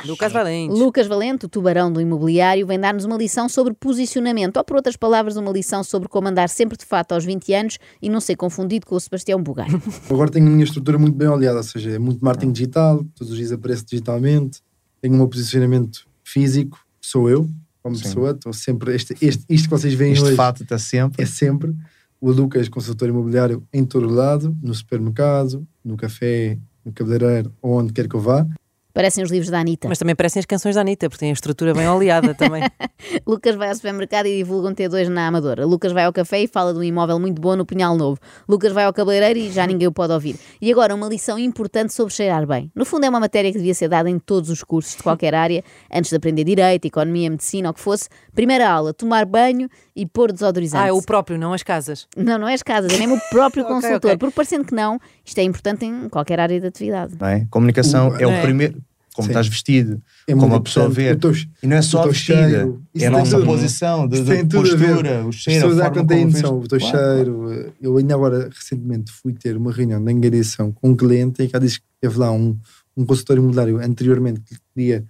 Lucas 0.04 0.32
Valente. 0.32 0.75
Lucas 0.75 1.06
Valente, 1.06 1.46
o 1.46 1.49
tubarão 1.49 1.92
do 1.92 2.00
imobiliário, 2.00 2.66
vem 2.66 2.78
dar-nos 2.78 3.04
uma 3.04 3.16
lição 3.16 3.49
sobre 3.49 3.73
posicionamento, 3.73 4.56
ou 4.56 4.64
por 4.64 4.76
outras 4.76 4.96
palavras, 4.96 5.37
uma 5.37 5.50
lição 5.52 5.84
sobre 5.84 6.08
como 6.08 6.28
andar 6.28 6.49
sempre 6.49 6.76
de 6.76 6.84
fato 6.84 7.12
aos 7.12 7.25
20 7.25 7.54
anos 7.54 7.78
e 8.02 8.08
não 8.08 8.20
ser 8.20 8.34
confundido 8.37 8.87
com 8.87 8.96
o 8.96 9.00
Sebastião 9.00 9.40
Bugai. 9.40 9.68
Agora 10.11 10.30
tenho 10.30 10.46
a 10.49 10.50
minha 10.50 10.64
estrutura 10.64 10.99
muito 10.99 11.16
bem 11.16 11.28
oleada, 11.28 11.58
ou 11.58 11.62
seja, 11.62 11.92
é 11.92 11.99
muito 11.99 12.25
marketing 12.25 12.52
digital, 12.52 13.04
todos 13.14 13.32
os 13.32 13.38
dias 13.38 13.52
apareço 13.52 13.84
digitalmente, 13.87 14.61
tenho 15.00 15.23
um 15.23 15.26
posicionamento 15.28 16.06
físico, 16.25 16.78
sou 17.00 17.30
eu, 17.30 17.49
como 17.84 17.94
Sim. 17.96 18.04
pessoa, 18.04 18.30
estou 18.30 18.52
sempre, 18.54 18.94
este, 18.96 19.14
este, 19.20 19.44
isto 19.46 19.64
que 19.68 19.70
vocês 19.70 19.92
veem 19.92 20.14
Este 20.14 20.24
hoje 20.24 20.36
fato 20.36 20.62
está 20.62 20.78
sempre. 20.78 21.22
é 21.22 21.26
sempre 21.26 21.74
o 22.18 22.32
Lucas, 22.32 22.66
consultor 22.70 23.10
imobiliário, 23.10 23.62
em 23.70 23.84
todo 23.84 24.08
lado, 24.08 24.56
no 24.62 24.74
supermercado, 24.74 25.66
no 25.84 25.94
café, 25.94 26.58
no 26.82 26.90
cabeleireiro, 26.90 27.52
ou 27.60 27.78
onde 27.78 27.92
quer 27.92 28.08
que 28.08 28.16
eu 28.16 28.20
vá. 28.20 28.46
Parecem 28.94 29.24
os 29.24 29.30
livros 29.30 29.50
da 29.50 29.58
Anitta. 29.58 29.88
Mas 29.88 29.98
também 29.98 30.14
parecem 30.14 30.38
as 30.38 30.46
canções 30.46 30.76
da 30.76 30.80
Anitta, 30.82 31.10
porque 31.10 31.18
têm 31.20 31.30
a 31.30 31.32
estrutura 31.32 31.74
bem 31.74 31.88
oleada 31.88 32.32
também. 32.32 32.62
Lucas 33.26 33.56
vai 33.56 33.68
ao 33.68 33.74
supermercado 33.74 34.26
e 34.26 34.36
divulga 34.36 34.68
um 34.68 34.72
T2 34.74 35.08
na 35.08 35.26
Amadora. 35.26 35.66
Lucas 35.66 35.90
vai 35.92 36.04
ao 36.04 36.12
café 36.12 36.40
e 36.42 36.46
fala 36.46 36.72
de 36.72 36.78
um 36.78 36.82
imóvel 36.82 37.18
muito 37.18 37.42
bom 37.42 37.56
no 37.56 37.66
Punhal 37.66 37.96
Novo. 37.96 38.20
Lucas 38.48 38.72
vai 38.72 38.84
ao 38.84 38.92
cabeleireiro 38.92 39.36
e 39.38 39.50
já 39.50 39.66
ninguém 39.66 39.88
o 39.88 39.92
pode 39.92 40.12
ouvir. 40.12 40.36
E 40.60 40.70
agora, 40.70 40.94
uma 40.94 41.08
lição 41.08 41.36
importante 41.38 41.92
sobre 41.92 42.14
cheirar 42.14 42.46
bem. 42.46 42.70
No 42.74 42.84
fundo, 42.84 43.04
é 43.04 43.08
uma 43.08 43.18
matéria 43.18 43.50
que 43.50 43.58
devia 43.58 43.74
ser 43.74 43.88
dada 43.88 44.08
em 44.08 44.18
todos 44.18 44.48
os 44.48 44.62
cursos 44.62 44.94
de 44.96 45.02
qualquer 45.02 45.34
área, 45.34 45.64
antes 45.92 46.10
de 46.10 46.16
aprender 46.16 46.44
Direito, 46.44 46.86
Economia, 46.86 47.28
Medicina, 47.28 47.70
o 47.70 47.74
que 47.74 47.80
fosse. 47.80 48.08
Primeira 48.32 48.70
aula, 48.70 48.94
tomar 48.94 49.26
banho 49.26 49.68
e 49.96 50.06
pôr 50.06 50.30
desodorizante. 50.32 50.84
ah, 50.84 50.86
é 50.88 50.92
o 50.92 51.02
próprio, 51.02 51.36
não 51.36 51.52
as 51.52 51.64
casas. 51.64 52.06
Não, 52.16 52.38
não 52.38 52.48
é 52.48 52.54
as 52.54 52.62
casas, 52.62 52.92
é 52.92 52.96
mesmo 52.98 53.16
o 53.16 53.20
próprio 53.30 53.62
Ok, 53.64 53.74
consultor. 53.74 54.10
ok. 54.10 54.18
Porque 54.18 54.34
parecendo 54.34 54.64
que 54.64 54.74
não, 54.74 55.00
isto 55.24 55.38
é 55.38 55.42
importante 55.42 55.84
em 55.84 56.08
qualquer 56.08 56.38
área 56.40 56.60
de 56.60 56.66
atividade. 56.66 57.14
Não 57.20 57.26
é? 57.26 57.46
Comunicação 57.50 58.08
O- 58.10 58.16
é 58.16 58.26
o 58.26 58.30
é. 58.30 58.42
primeiro. 58.42 58.82
Como 59.14 59.26
Sim. 59.26 59.30
estás 59.30 59.46
vestido, 59.46 60.02
É 60.26 60.34
como 60.34 60.56
a 60.56 60.60
pessoa 60.60 60.88
vê. 60.88 61.16
E 61.62 61.66
não 61.68 61.76
é 61.76 61.82
só 61.82 62.04
vestida, 62.08 62.68
é 62.98 63.06
a 63.06 63.10
nossa 63.10 63.36
tudo. 63.36 63.46
posição, 63.46 64.08
de, 64.08 64.20
de 64.20 64.44
postura, 64.46 65.24
o 65.24 65.28
As 65.28 65.34
cheiro, 65.36 65.66
a 65.66 65.68
pessoas 65.68 65.76
já 65.76 65.84
forma 65.84 65.96
não 66.00 66.06
têm 66.08 66.18
como 66.24 66.32
noção, 66.32 66.58
o 66.58 66.66
teu 66.66 66.78
Claro, 66.80 66.96
cheiro. 67.14 67.72
Eu 67.80 67.96
ainda 67.96 68.12
agora, 68.12 68.50
recentemente, 68.52 69.12
fui 69.12 69.32
ter 69.32 69.56
uma 69.56 69.70
reunião 69.70 70.02
de 70.04 70.10
angariação 70.12 70.72
com 70.72 70.88
um 70.88 70.96
cliente 70.96 71.40
em 71.44 71.46
que 71.46 71.54
ela 71.54 71.64
disse 71.64 71.78
que 71.78 71.86
teve 72.00 72.18
lá 72.18 72.32
um, 72.32 72.58
um 72.96 73.06
consultor 73.06 73.36
imobiliário 73.38 73.78
anteriormente 73.78 74.40
que 74.40 74.56
queria 74.74 75.04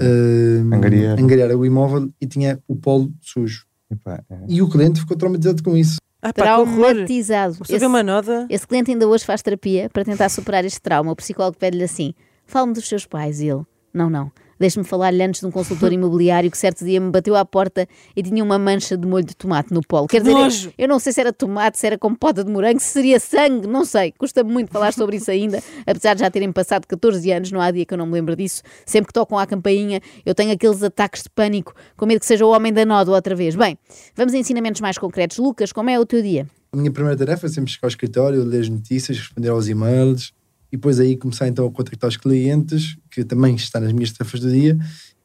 eh, 0.00 0.62
Angariar. 0.72 1.20
angariar 1.20 1.50
o 1.54 1.66
imóvel 1.66 2.08
e 2.18 2.26
tinha 2.26 2.58
o 2.66 2.74
polo 2.74 3.12
sujo. 3.20 3.66
Epá, 3.90 4.22
é. 4.30 4.38
E 4.48 4.62
o 4.62 4.68
cliente 4.70 4.98
ficou 5.00 5.14
traumatizado 5.14 5.62
com 5.62 5.76
isso. 5.76 5.96
Ah, 6.22 6.32
pá. 6.32 6.42
Traumatizado. 6.44 7.58
Vê 7.68 7.84
uma. 7.84 8.00
Esse 8.48 8.66
cliente 8.66 8.92
ainda 8.92 9.08
hoje 9.08 9.24
faz 9.24 9.42
terapia 9.42 9.90
para 9.90 10.04
tentar 10.04 10.28
superar 10.28 10.64
este 10.64 10.80
trauma. 10.80 11.10
O 11.10 11.16
psicólogo 11.16 11.58
pede-lhe 11.58 11.82
assim: 11.82 12.14
fale-me 12.46 12.72
dos 12.74 12.88
seus 12.88 13.04
pais. 13.04 13.40
E 13.40 13.48
ele: 13.48 13.62
não, 13.92 14.08
não. 14.08 14.30
Deixe-me 14.62 14.84
falar-lhe 14.84 15.20
antes 15.20 15.40
de 15.40 15.46
um 15.46 15.50
consultor 15.50 15.90
imobiliário 15.92 16.48
que 16.48 16.56
certo 16.56 16.84
dia 16.84 17.00
me 17.00 17.10
bateu 17.10 17.34
à 17.34 17.44
porta 17.44 17.88
e 18.14 18.22
tinha 18.22 18.44
uma 18.44 18.60
mancha 18.60 18.96
de 18.96 19.04
molho 19.08 19.24
de 19.24 19.34
tomate 19.34 19.74
no 19.74 19.80
polo. 19.80 20.06
Quer 20.06 20.20
dizer, 20.20 20.30
eu, 20.30 20.38
nojo! 20.38 20.72
eu 20.78 20.86
não 20.86 21.00
sei 21.00 21.12
se 21.12 21.20
era 21.20 21.32
tomate, 21.32 21.78
se 21.78 21.86
era 21.88 21.98
compota 21.98 22.44
de 22.44 22.50
morango, 22.50 22.78
se 22.78 22.86
seria 22.86 23.18
sangue, 23.18 23.66
não 23.66 23.84
sei. 23.84 24.12
Custa-me 24.12 24.52
muito 24.52 24.70
falar 24.70 24.92
sobre 24.92 25.16
isso 25.16 25.32
ainda, 25.32 25.60
apesar 25.84 26.14
de 26.14 26.20
já 26.20 26.30
terem 26.30 26.52
passado 26.52 26.86
14 26.86 27.32
anos, 27.32 27.50
não 27.50 27.60
há 27.60 27.72
dia 27.72 27.84
que 27.84 27.92
eu 27.92 27.98
não 27.98 28.06
me 28.06 28.12
lembro 28.12 28.36
disso. 28.36 28.62
Sempre 28.86 29.08
que 29.08 29.14
tocam 29.14 29.36
à 29.36 29.46
campainha, 29.48 30.00
eu 30.24 30.32
tenho 30.32 30.52
aqueles 30.52 30.80
ataques 30.80 31.24
de 31.24 31.30
pânico, 31.30 31.74
com 31.96 32.06
medo 32.06 32.20
que 32.20 32.26
seja 32.26 32.46
o 32.46 32.50
homem 32.50 32.72
da 32.72 32.86
nódoa 32.86 33.16
outra 33.16 33.34
vez. 33.34 33.56
Bem, 33.56 33.76
vamos 34.14 34.32
a 34.32 34.38
ensinamentos 34.38 34.80
mais 34.80 34.96
concretos. 34.96 35.38
Lucas, 35.38 35.72
como 35.72 35.90
é 35.90 35.98
o 35.98 36.06
teu 36.06 36.22
dia? 36.22 36.46
A 36.72 36.76
minha 36.76 36.92
primeira 36.92 37.18
tarefa 37.18 37.46
é 37.46 37.48
sempre 37.48 37.72
chegar 37.72 37.86
ao 37.86 37.88
escritório, 37.88 38.44
ler 38.44 38.60
as 38.60 38.68
notícias, 38.68 39.18
responder 39.18 39.48
aos 39.48 39.66
e-mails 39.66 40.32
e 40.72 40.76
depois 40.76 40.98
aí 40.98 41.16
começar 41.16 41.46
então 41.46 41.66
a 41.66 41.70
contactar 41.70 42.08
os 42.08 42.16
clientes, 42.16 42.96
que 43.10 43.22
também 43.22 43.54
está 43.54 43.78
nas 43.78 43.92
minhas 43.92 44.10
tarefas 44.10 44.40
do 44.40 44.50
dia, 44.50 44.78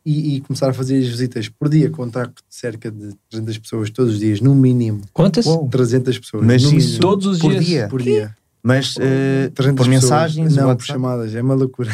e, 0.06 0.36
e 0.36 0.42
começar 0.42 0.70
a 0.70 0.74
fazer 0.74 1.00
as 1.00 1.08
visitas 1.08 1.50
por 1.50 1.70
dia. 1.70 1.89
Contacto 1.89 2.44
cerca 2.50 2.92
de 2.92 3.16
300 3.30 3.58
pessoas 3.58 3.89
todos 3.89 4.13
os 4.13 4.20
dias, 4.20 4.42
no 4.42 4.54
mínimo. 4.54 5.01
Quantas? 5.13 5.46
Uou. 5.46 5.68
300 5.70 6.20
pessoas. 6.20 6.46
Mas 6.46 6.63
no 6.63 6.70
isso 6.70 6.88
mínimo. 6.88 7.01
Todos 7.01 7.25
os 7.27 7.39
por 7.39 7.51
dias? 7.51 7.66
dia. 7.66 7.88
por 7.88 8.01
dia. 8.01 8.36
Mas 8.62 8.94
300 8.94 9.54
por 9.56 9.63
pessoas. 9.63 9.88
mensagens, 9.88 10.56
Não, 10.56 10.75
por 10.75 10.86
chamadas. 10.86 11.34
É 11.34 11.42
uma 11.42 11.54
loucura. 11.54 11.92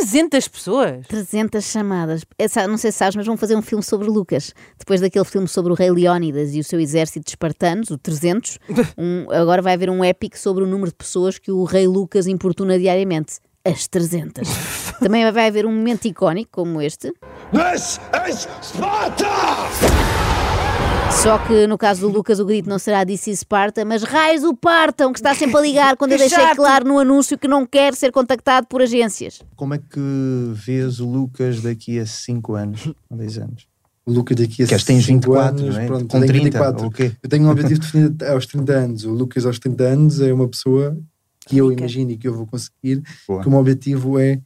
300 0.00 0.48
pessoas. 0.48 1.06
300 1.06 1.62
chamadas. 1.64 2.22
Essa, 2.38 2.66
não 2.66 2.78
sei 2.78 2.90
se 2.90 2.98
sabes, 2.98 3.16
mas 3.16 3.26
vão 3.26 3.36
fazer 3.36 3.54
um 3.56 3.60
filme 3.62 3.84
sobre 3.84 4.08
Lucas. 4.08 4.54
Depois 4.78 5.00
daquele 5.00 5.24
filme 5.26 5.46
sobre 5.46 5.72
o 5.72 5.74
rei 5.76 5.90
Leónidas 5.90 6.54
e 6.54 6.60
o 6.60 6.64
seu 6.64 6.80
exército 6.80 7.24
de 7.24 7.30
espartanos, 7.32 7.90
o 7.90 7.98
300, 7.98 8.58
um- 8.96 9.30
agora 9.30 9.60
vai 9.60 9.74
haver 9.74 9.90
um 9.90 10.02
épico 10.02 10.38
sobre 10.38 10.64
o 10.64 10.66
número 10.66 10.90
de 10.90 10.96
pessoas 10.96 11.38
que 11.38 11.52
o 11.52 11.64
rei 11.64 11.86
Lucas 11.86 12.26
importuna 12.26 12.78
diariamente. 12.78 13.34
As 13.62 13.86
300. 13.86 14.48
Também 15.00 15.30
vai 15.30 15.48
haver 15.48 15.66
um 15.66 15.72
momento 15.72 16.06
icónico 16.06 16.50
como 16.52 16.80
este. 16.80 17.12
This 17.52 18.00
is 18.26 18.48
Sparta! 18.62 20.29
Só 21.10 21.36
que 21.38 21.66
no 21.66 21.76
caso 21.76 22.00
do 22.02 22.08
Lucas 22.08 22.40
o 22.40 22.44
grito 22.46 22.68
não 22.68 22.78
será 22.78 23.04
This 23.04 23.26
is 23.26 23.40
Sparta, 23.40 23.84
mas 23.84 24.02
raios 24.02 24.42
o 24.42 24.54
partam, 24.54 25.12
que 25.12 25.18
está 25.18 25.34
sempre 25.34 25.56
a 25.58 25.60
ligar 25.60 25.96
quando 25.96 26.12
eu 26.12 26.18
deixei 26.18 26.54
claro 26.54 26.86
no 26.88 26.98
anúncio 26.98 27.36
que 27.36 27.46
não 27.46 27.66
quer 27.66 27.94
ser 27.94 28.10
contactado 28.10 28.66
por 28.66 28.80
agências. 28.80 29.42
Como 29.54 29.74
é 29.74 29.78
que 29.78 30.00
vês 30.54 30.98
o 30.98 31.06
Lucas 31.06 31.60
daqui 31.60 31.98
a 31.98 32.06
5 32.06 32.54
anos, 32.54 32.86
ou 33.10 33.16
10 33.18 33.38
anos? 33.38 33.66
O 34.06 34.12
Lucas 34.12 34.36
daqui 34.36 34.62
a 34.62 34.66
Que 34.66 34.84
tens 34.84 35.04
5 35.04 35.30
24, 35.30 35.62
anos, 35.62 35.74
não 35.74 35.82
é? 35.82 35.86
pronto, 35.86 36.06
Com 36.08 36.16
eu 36.16 36.20
tenho 36.20 36.32
30, 36.32 36.44
24. 36.44 36.82
ou 36.82 36.88
o 36.88 36.90
quê? 36.90 37.12
Eu 37.22 37.28
tenho 37.28 37.44
um 37.46 37.50
objetivo 37.50 37.80
definido 37.80 38.26
aos 38.26 38.46
30 38.46 38.72
anos. 38.72 39.04
O 39.04 39.10
Lucas 39.12 39.44
aos 39.46 39.58
30 39.58 39.84
anos 39.84 40.20
é 40.20 40.32
uma 40.32 40.48
pessoa 40.48 40.96
que 41.46 41.58
eu 41.58 41.70
imagino 41.70 42.10
e 42.12 42.16
que 42.16 42.26
eu 42.26 42.34
vou 42.34 42.46
conseguir, 42.46 43.02
Boa. 43.28 43.42
que 43.42 43.46
o 43.48 43.50
meu 43.50 43.60
objetivo 43.60 44.18
é 44.18 44.40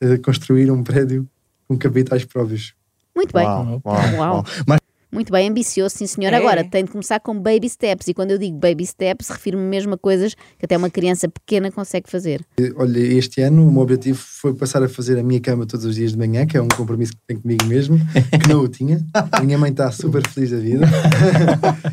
eh, 0.00 0.16
construir 0.18 0.70
um 0.72 0.82
prédio 0.82 1.26
com 1.68 1.76
capitais 1.78 2.24
próprios. 2.24 2.74
Muito 3.14 3.32
bem. 3.32 3.44
Uau, 3.46 3.80
uau, 3.84 3.96
Uau. 3.96 4.16
uau. 4.18 4.44
Mas 4.66 4.80
Muito 5.16 5.32
bem, 5.32 5.48
ambicioso, 5.48 5.96
sim 5.96 6.06
senhor. 6.06 6.30
É. 6.34 6.36
Agora, 6.36 6.62
tem 6.62 6.84
de 6.84 6.90
começar 6.90 7.18
com 7.20 7.40
baby 7.40 7.70
steps. 7.70 8.06
E 8.06 8.12
quando 8.12 8.32
eu 8.32 8.38
digo 8.38 8.58
baby 8.58 8.84
steps, 8.84 9.30
refiro-me 9.30 9.64
mesmo 9.64 9.94
a 9.94 9.96
coisas 9.96 10.34
que 10.34 10.66
até 10.66 10.76
uma 10.76 10.90
criança 10.90 11.26
pequena 11.26 11.72
consegue 11.72 12.10
fazer. 12.10 12.44
Olha, 12.76 12.98
este 12.98 13.40
ano 13.40 13.66
o 13.66 13.72
meu 13.72 13.80
objetivo 13.80 14.18
foi 14.18 14.52
passar 14.52 14.82
a 14.82 14.88
fazer 14.90 15.18
a 15.18 15.22
minha 15.22 15.40
cama 15.40 15.64
todos 15.64 15.86
os 15.86 15.94
dias 15.94 16.12
de 16.12 16.18
manhã, 16.18 16.44
que 16.44 16.54
é 16.54 16.60
um 16.60 16.68
compromisso 16.68 17.12
que 17.12 17.18
tenho 17.26 17.40
comigo 17.40 17.64
mesmo, 17.64 17.98
que 18.42 18.46
não 18.46 18.60
o 18.60 18.68
tinha. 18.68 19.02
A 19.32 19.40
minha 19.40 19.56
mãe 19.56 19.70
está 19.70 19.90
super 19.90 20.20
feliz 20.28 20.50
da 20.50 20.58
vida. 20.58 20.86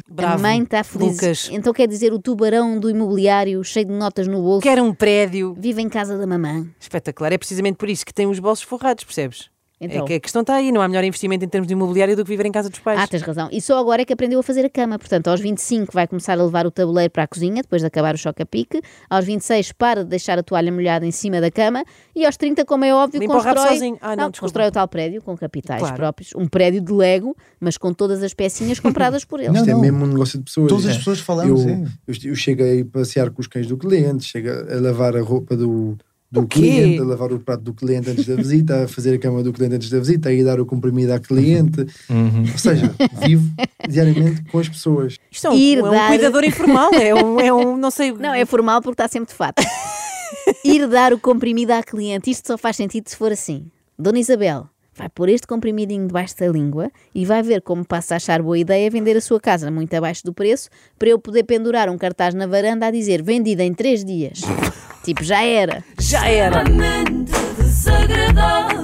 Bravo. 0.09 0.35
a 0.35 0.37
mãe 0.37 0.61
está 0.61 0.83
feliz. 0.83 1.13
Lucas. 1.13 1.49
Então 1.49 1.71
quer 1.71 1.87
dizer, 1.87 2.11
o 2.11 2.19
tubarão 2.19 2.77
do 2.77 2.89
imobiliário, 2.89 3.63
cheio 3.63 3.85
de 3.85 3.93
notas 3.93 4.27
no 4.27 4.41
bolso, 4.41 4.63
Quer 4.63 4.81
um 4.81 4.93
prédio. 4.93 5.55
vive 5.57 5.81
em 5.81 5.87
casa 5.87 6.17
da 6.17 6.27
mamãe. 6.27 6.69
Espetacular. 6.77 7.31
É 7.31 7.37
precisamente 7.37 7.77
por 7.77 7.89
isso 7.89 8.05
que 8.05 8.13
tem 8.13 8.27
os 8.27 8.39
bolsos 8.39 8.65
forrados, 8.65 9.05
percebes? 9.05 9.49
Então, 9.81 10.03
É 10.03 10.07
que 10.07 10.13
a 10.13 10.19
questão 10.19 10.41
está 10.43 10.55
aí, 10.55 10.71
não 10.71 10.81
há 10.81 10.87
melhor 10.87 11.03
investimento 11.03 11.43
em 11.43 11.47
termos 11.49 11.67
de 11.67 11.73
imobiliário 11.73 12.15
do 12.15 12.23
que 12.23 12.29
viver 12.29 12.45
em 12.45 12.51
casa 12.51 12.69
dos 12.69 12.79
pais. 12.79 12.99
Ah, 13.01 13.07
tens 13.07 13.21
razão. 13.21 13.49
E 13.51 13.59
só 13.59 13.77
agora 13.79 14.01
é 14.03 14.05
que 14.05 14.13
aprendeu 14.13 14.39
a 14.39 14.43
fazer 14.43 14.63
a 14.65 14.69
cama. 14.69 14.97
Portanto, 14.97 15.27
aos 15.27 15.41
25 15.41 15.91
vai 15.93 16.07
começar 16.07 16.39
a 16.39 16.43
levar 16.43 16.65
o 16.65 16.71
tabuleiro 16.71 17.11
para 17.11 17.23
a 17.23 17.27
cozinha, 17.27 17.61
depois 17.61 17.81
de 17.81 17.87
acabar 17.87 18.15
o 18.15 18.17
choque 18.17 18.41
a 18.41 18.45
pique. 18.45 18.81
Aos 19.09 19.25
26 19.25 19.73
para 19.73 20.03
de 20.03 20.09
deixar 20.11 20.39
a 20.39 20.43
toalha 20.43 20.71
molhada 20.71 21.05
em 21.05 21.11
cima 21.11 21.41
da 21.41 21.51
cama. 21.51 21.83
E 22.15 22.25
aos 22.25 22.37
30, 22.37 22.63
como 22.63 22.85
é 22.85 22.93
óbvio, 22.93 23.19
Limpa 23.19 23.33
constrói... 23.33 23.97
Ah, 23.99 24.15
não, 24.15 24.29
desculpa. 24.29 24.39
constrói 24.39 24.67
o 24.67 24.71
tal 24.71 24.87
prédio 24.87 25.21
com 25.21 25.35
capitais 25.35 25.79
Claro. 25.81 25.95
próprios. 25.97 26.29
Um 26.35 26.47
prédio 26.47 26.79
de 26.79 26.93
Lego, 26.93 27.35
mas 27.59 27.77
com 27.77 27.93
todas 27.93 28.23
as 28.23 28.33
pecinhas 28.33 28.79
compradas 28.79 29.25
por 29.25 29.39
ele. 29.41 29.49
Não, 29.49 29.55
Isto 29.55 29.69
é 29.69 29.73
não. 29.73 29.81
mesmo 29.81 30.05
um 30.05 30.07
negócio 30.07 30.37
de 30.39 30.45
pessoas. 30.45 30.69
Todas 30.69 30.85
as 30.85 30.95
É. 30.95 30.97
pessoas 30.99 31.19
falamos, 31.19 31.61
Eu, 31.65 31.69
é. 31.69 31.83
eu, 32.07 32.15
eu 32.31 32.35
chego 32.35 32.63
a 32.63 32.85
passear 32.99 33.29
com 33.31 33.41
os 33.41 33.47
cães 33.47 33.67
do 33.67 33.75
cliente, 33.75 34.23
chego 34.23 34.47
a 34.49 34.79
lavar 34.79 35.17
a 35.17 35.21
roupa 35.21 35.57
do, 35.57 35.97
do 36.33 36.47
cliente, 36.47 36.99
a 36.99 37.03
lavar 37.03 37.31
o 37.31 37.39
prato 37.39 37.61
do 37.63 37.73
cliente 37.75 38.09
antes 38.09 38.25
da 38.25 38.35
visita, 38.35 38.83
a 38.83 38.87
fazer 38.87 39.13
a 39.13 39.19
cama 39.19 39.43
do 39.43 39.53
cliente 39.53 39.75
antes 39.75 39.89
da 39.91 39.99
visita, 39.99 40.29
a 40.29 40.33
ir 40.33 40.43
dar 40.43 40.59
o 40.59 40.65
comprimido 40.65 41.13
à 41.13 41.19
cliente. 41.19 41.81
Ou 42.09 42.57
seja, 42.57 42.93
vivo 43.23 43.47
diariamente 43.87 44.43
com 44.51 44.57
as 44.57 44.67
pessoas. 44.67 45.15
Isto 45.31 45.47
é 45.47 45.49
um, 45.51 45.53
Ir 45.53 45.77
é 45.77 45.83
um 45.83 45.91
dar- 45.91 46.07
cuidador 46.07 46.43
informal, 46.43 46.91
é 46.95 47.13
um, 47.13 47.39
é 47.39 47.53
um 47.53 47.77
não 47.77 47.91
sei. 47.91 48.11
Não, 48.11 48.33
é 48.33 48.45
formal 48.45 48.81
porque 48.81 48.95
está 48.95 49.07
sempre 49.07 49.29
de 49.29 49.35
fato. 49.37 49.61
Ir 50.65 50.87
dar 50.87 51.13
o 51.13 51.19
comprimido 51.19 51.71
à 51.71 51.83
cliente, 51.83 52.31
isto 52.31 52.47
só 52.47 52.57
faz 52.57 52.75
sentido 52.77 53.07
se 53.07 53.15
for 53.15 53.31
assim. 53.31 53.67
Dona 53.97 54.17
Isabel 54.19 54.67
vai 54.95 55.09
pôr 55.09 55.29
este 55.29 55.47
comprimidinho 55.47 56.07
debaixo 56.07 56.37
da 56.37 56.47
língua 56.47 56.91
e 57.13 57.25
vai 57.25 57.41
ver 57.41 57.61
como 57.61 57.85
passa 57.85 58.15
a 58.15 58.17
achar 58.17 58.41
boa 58.41 58.57
ideia 58.57 58.89
vender 58.89 59.17
a 59.17 59.21
sua 59.21 59.39
casa 59.39 59.71
muito 59.71 59.93
abaixo 59.93 60.23
do 60.23 60.33
preço 60.33 60.69
para 60.97 61.09
eu 61.09 61.19
poder 61.19 61.43
pendurar 61.43 61.89
um 61.89 61.97
cartaz 61.97 62.33
na 62.33 62.47
varanda 62.47 62.87
a 62.87 62.91
dizer 62.91 63.21
vendida 63.21 63.63
em 63.63 63.73
três 63.73 64.03
dias. 64.03 64.41
tipo, 65.03 65.23
já 65.23 65.43
era. 65.43 65.83
Já 65.99 66.27
era. 66.27 66.63
extremamente 66.63 67.31
desagradável. 67.57 68.83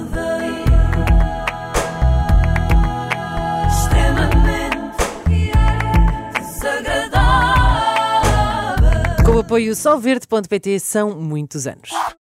Extremamente 3.68 5.04
desagradável. 6.40 7.30
Com 9.24 9.32
o 9.32 9.38
apoio 9.38 9.74
solverde.pt 9.74 10.80
são 10.80 11.14
muitos 11.14 11.66
anos. 11.66 11.90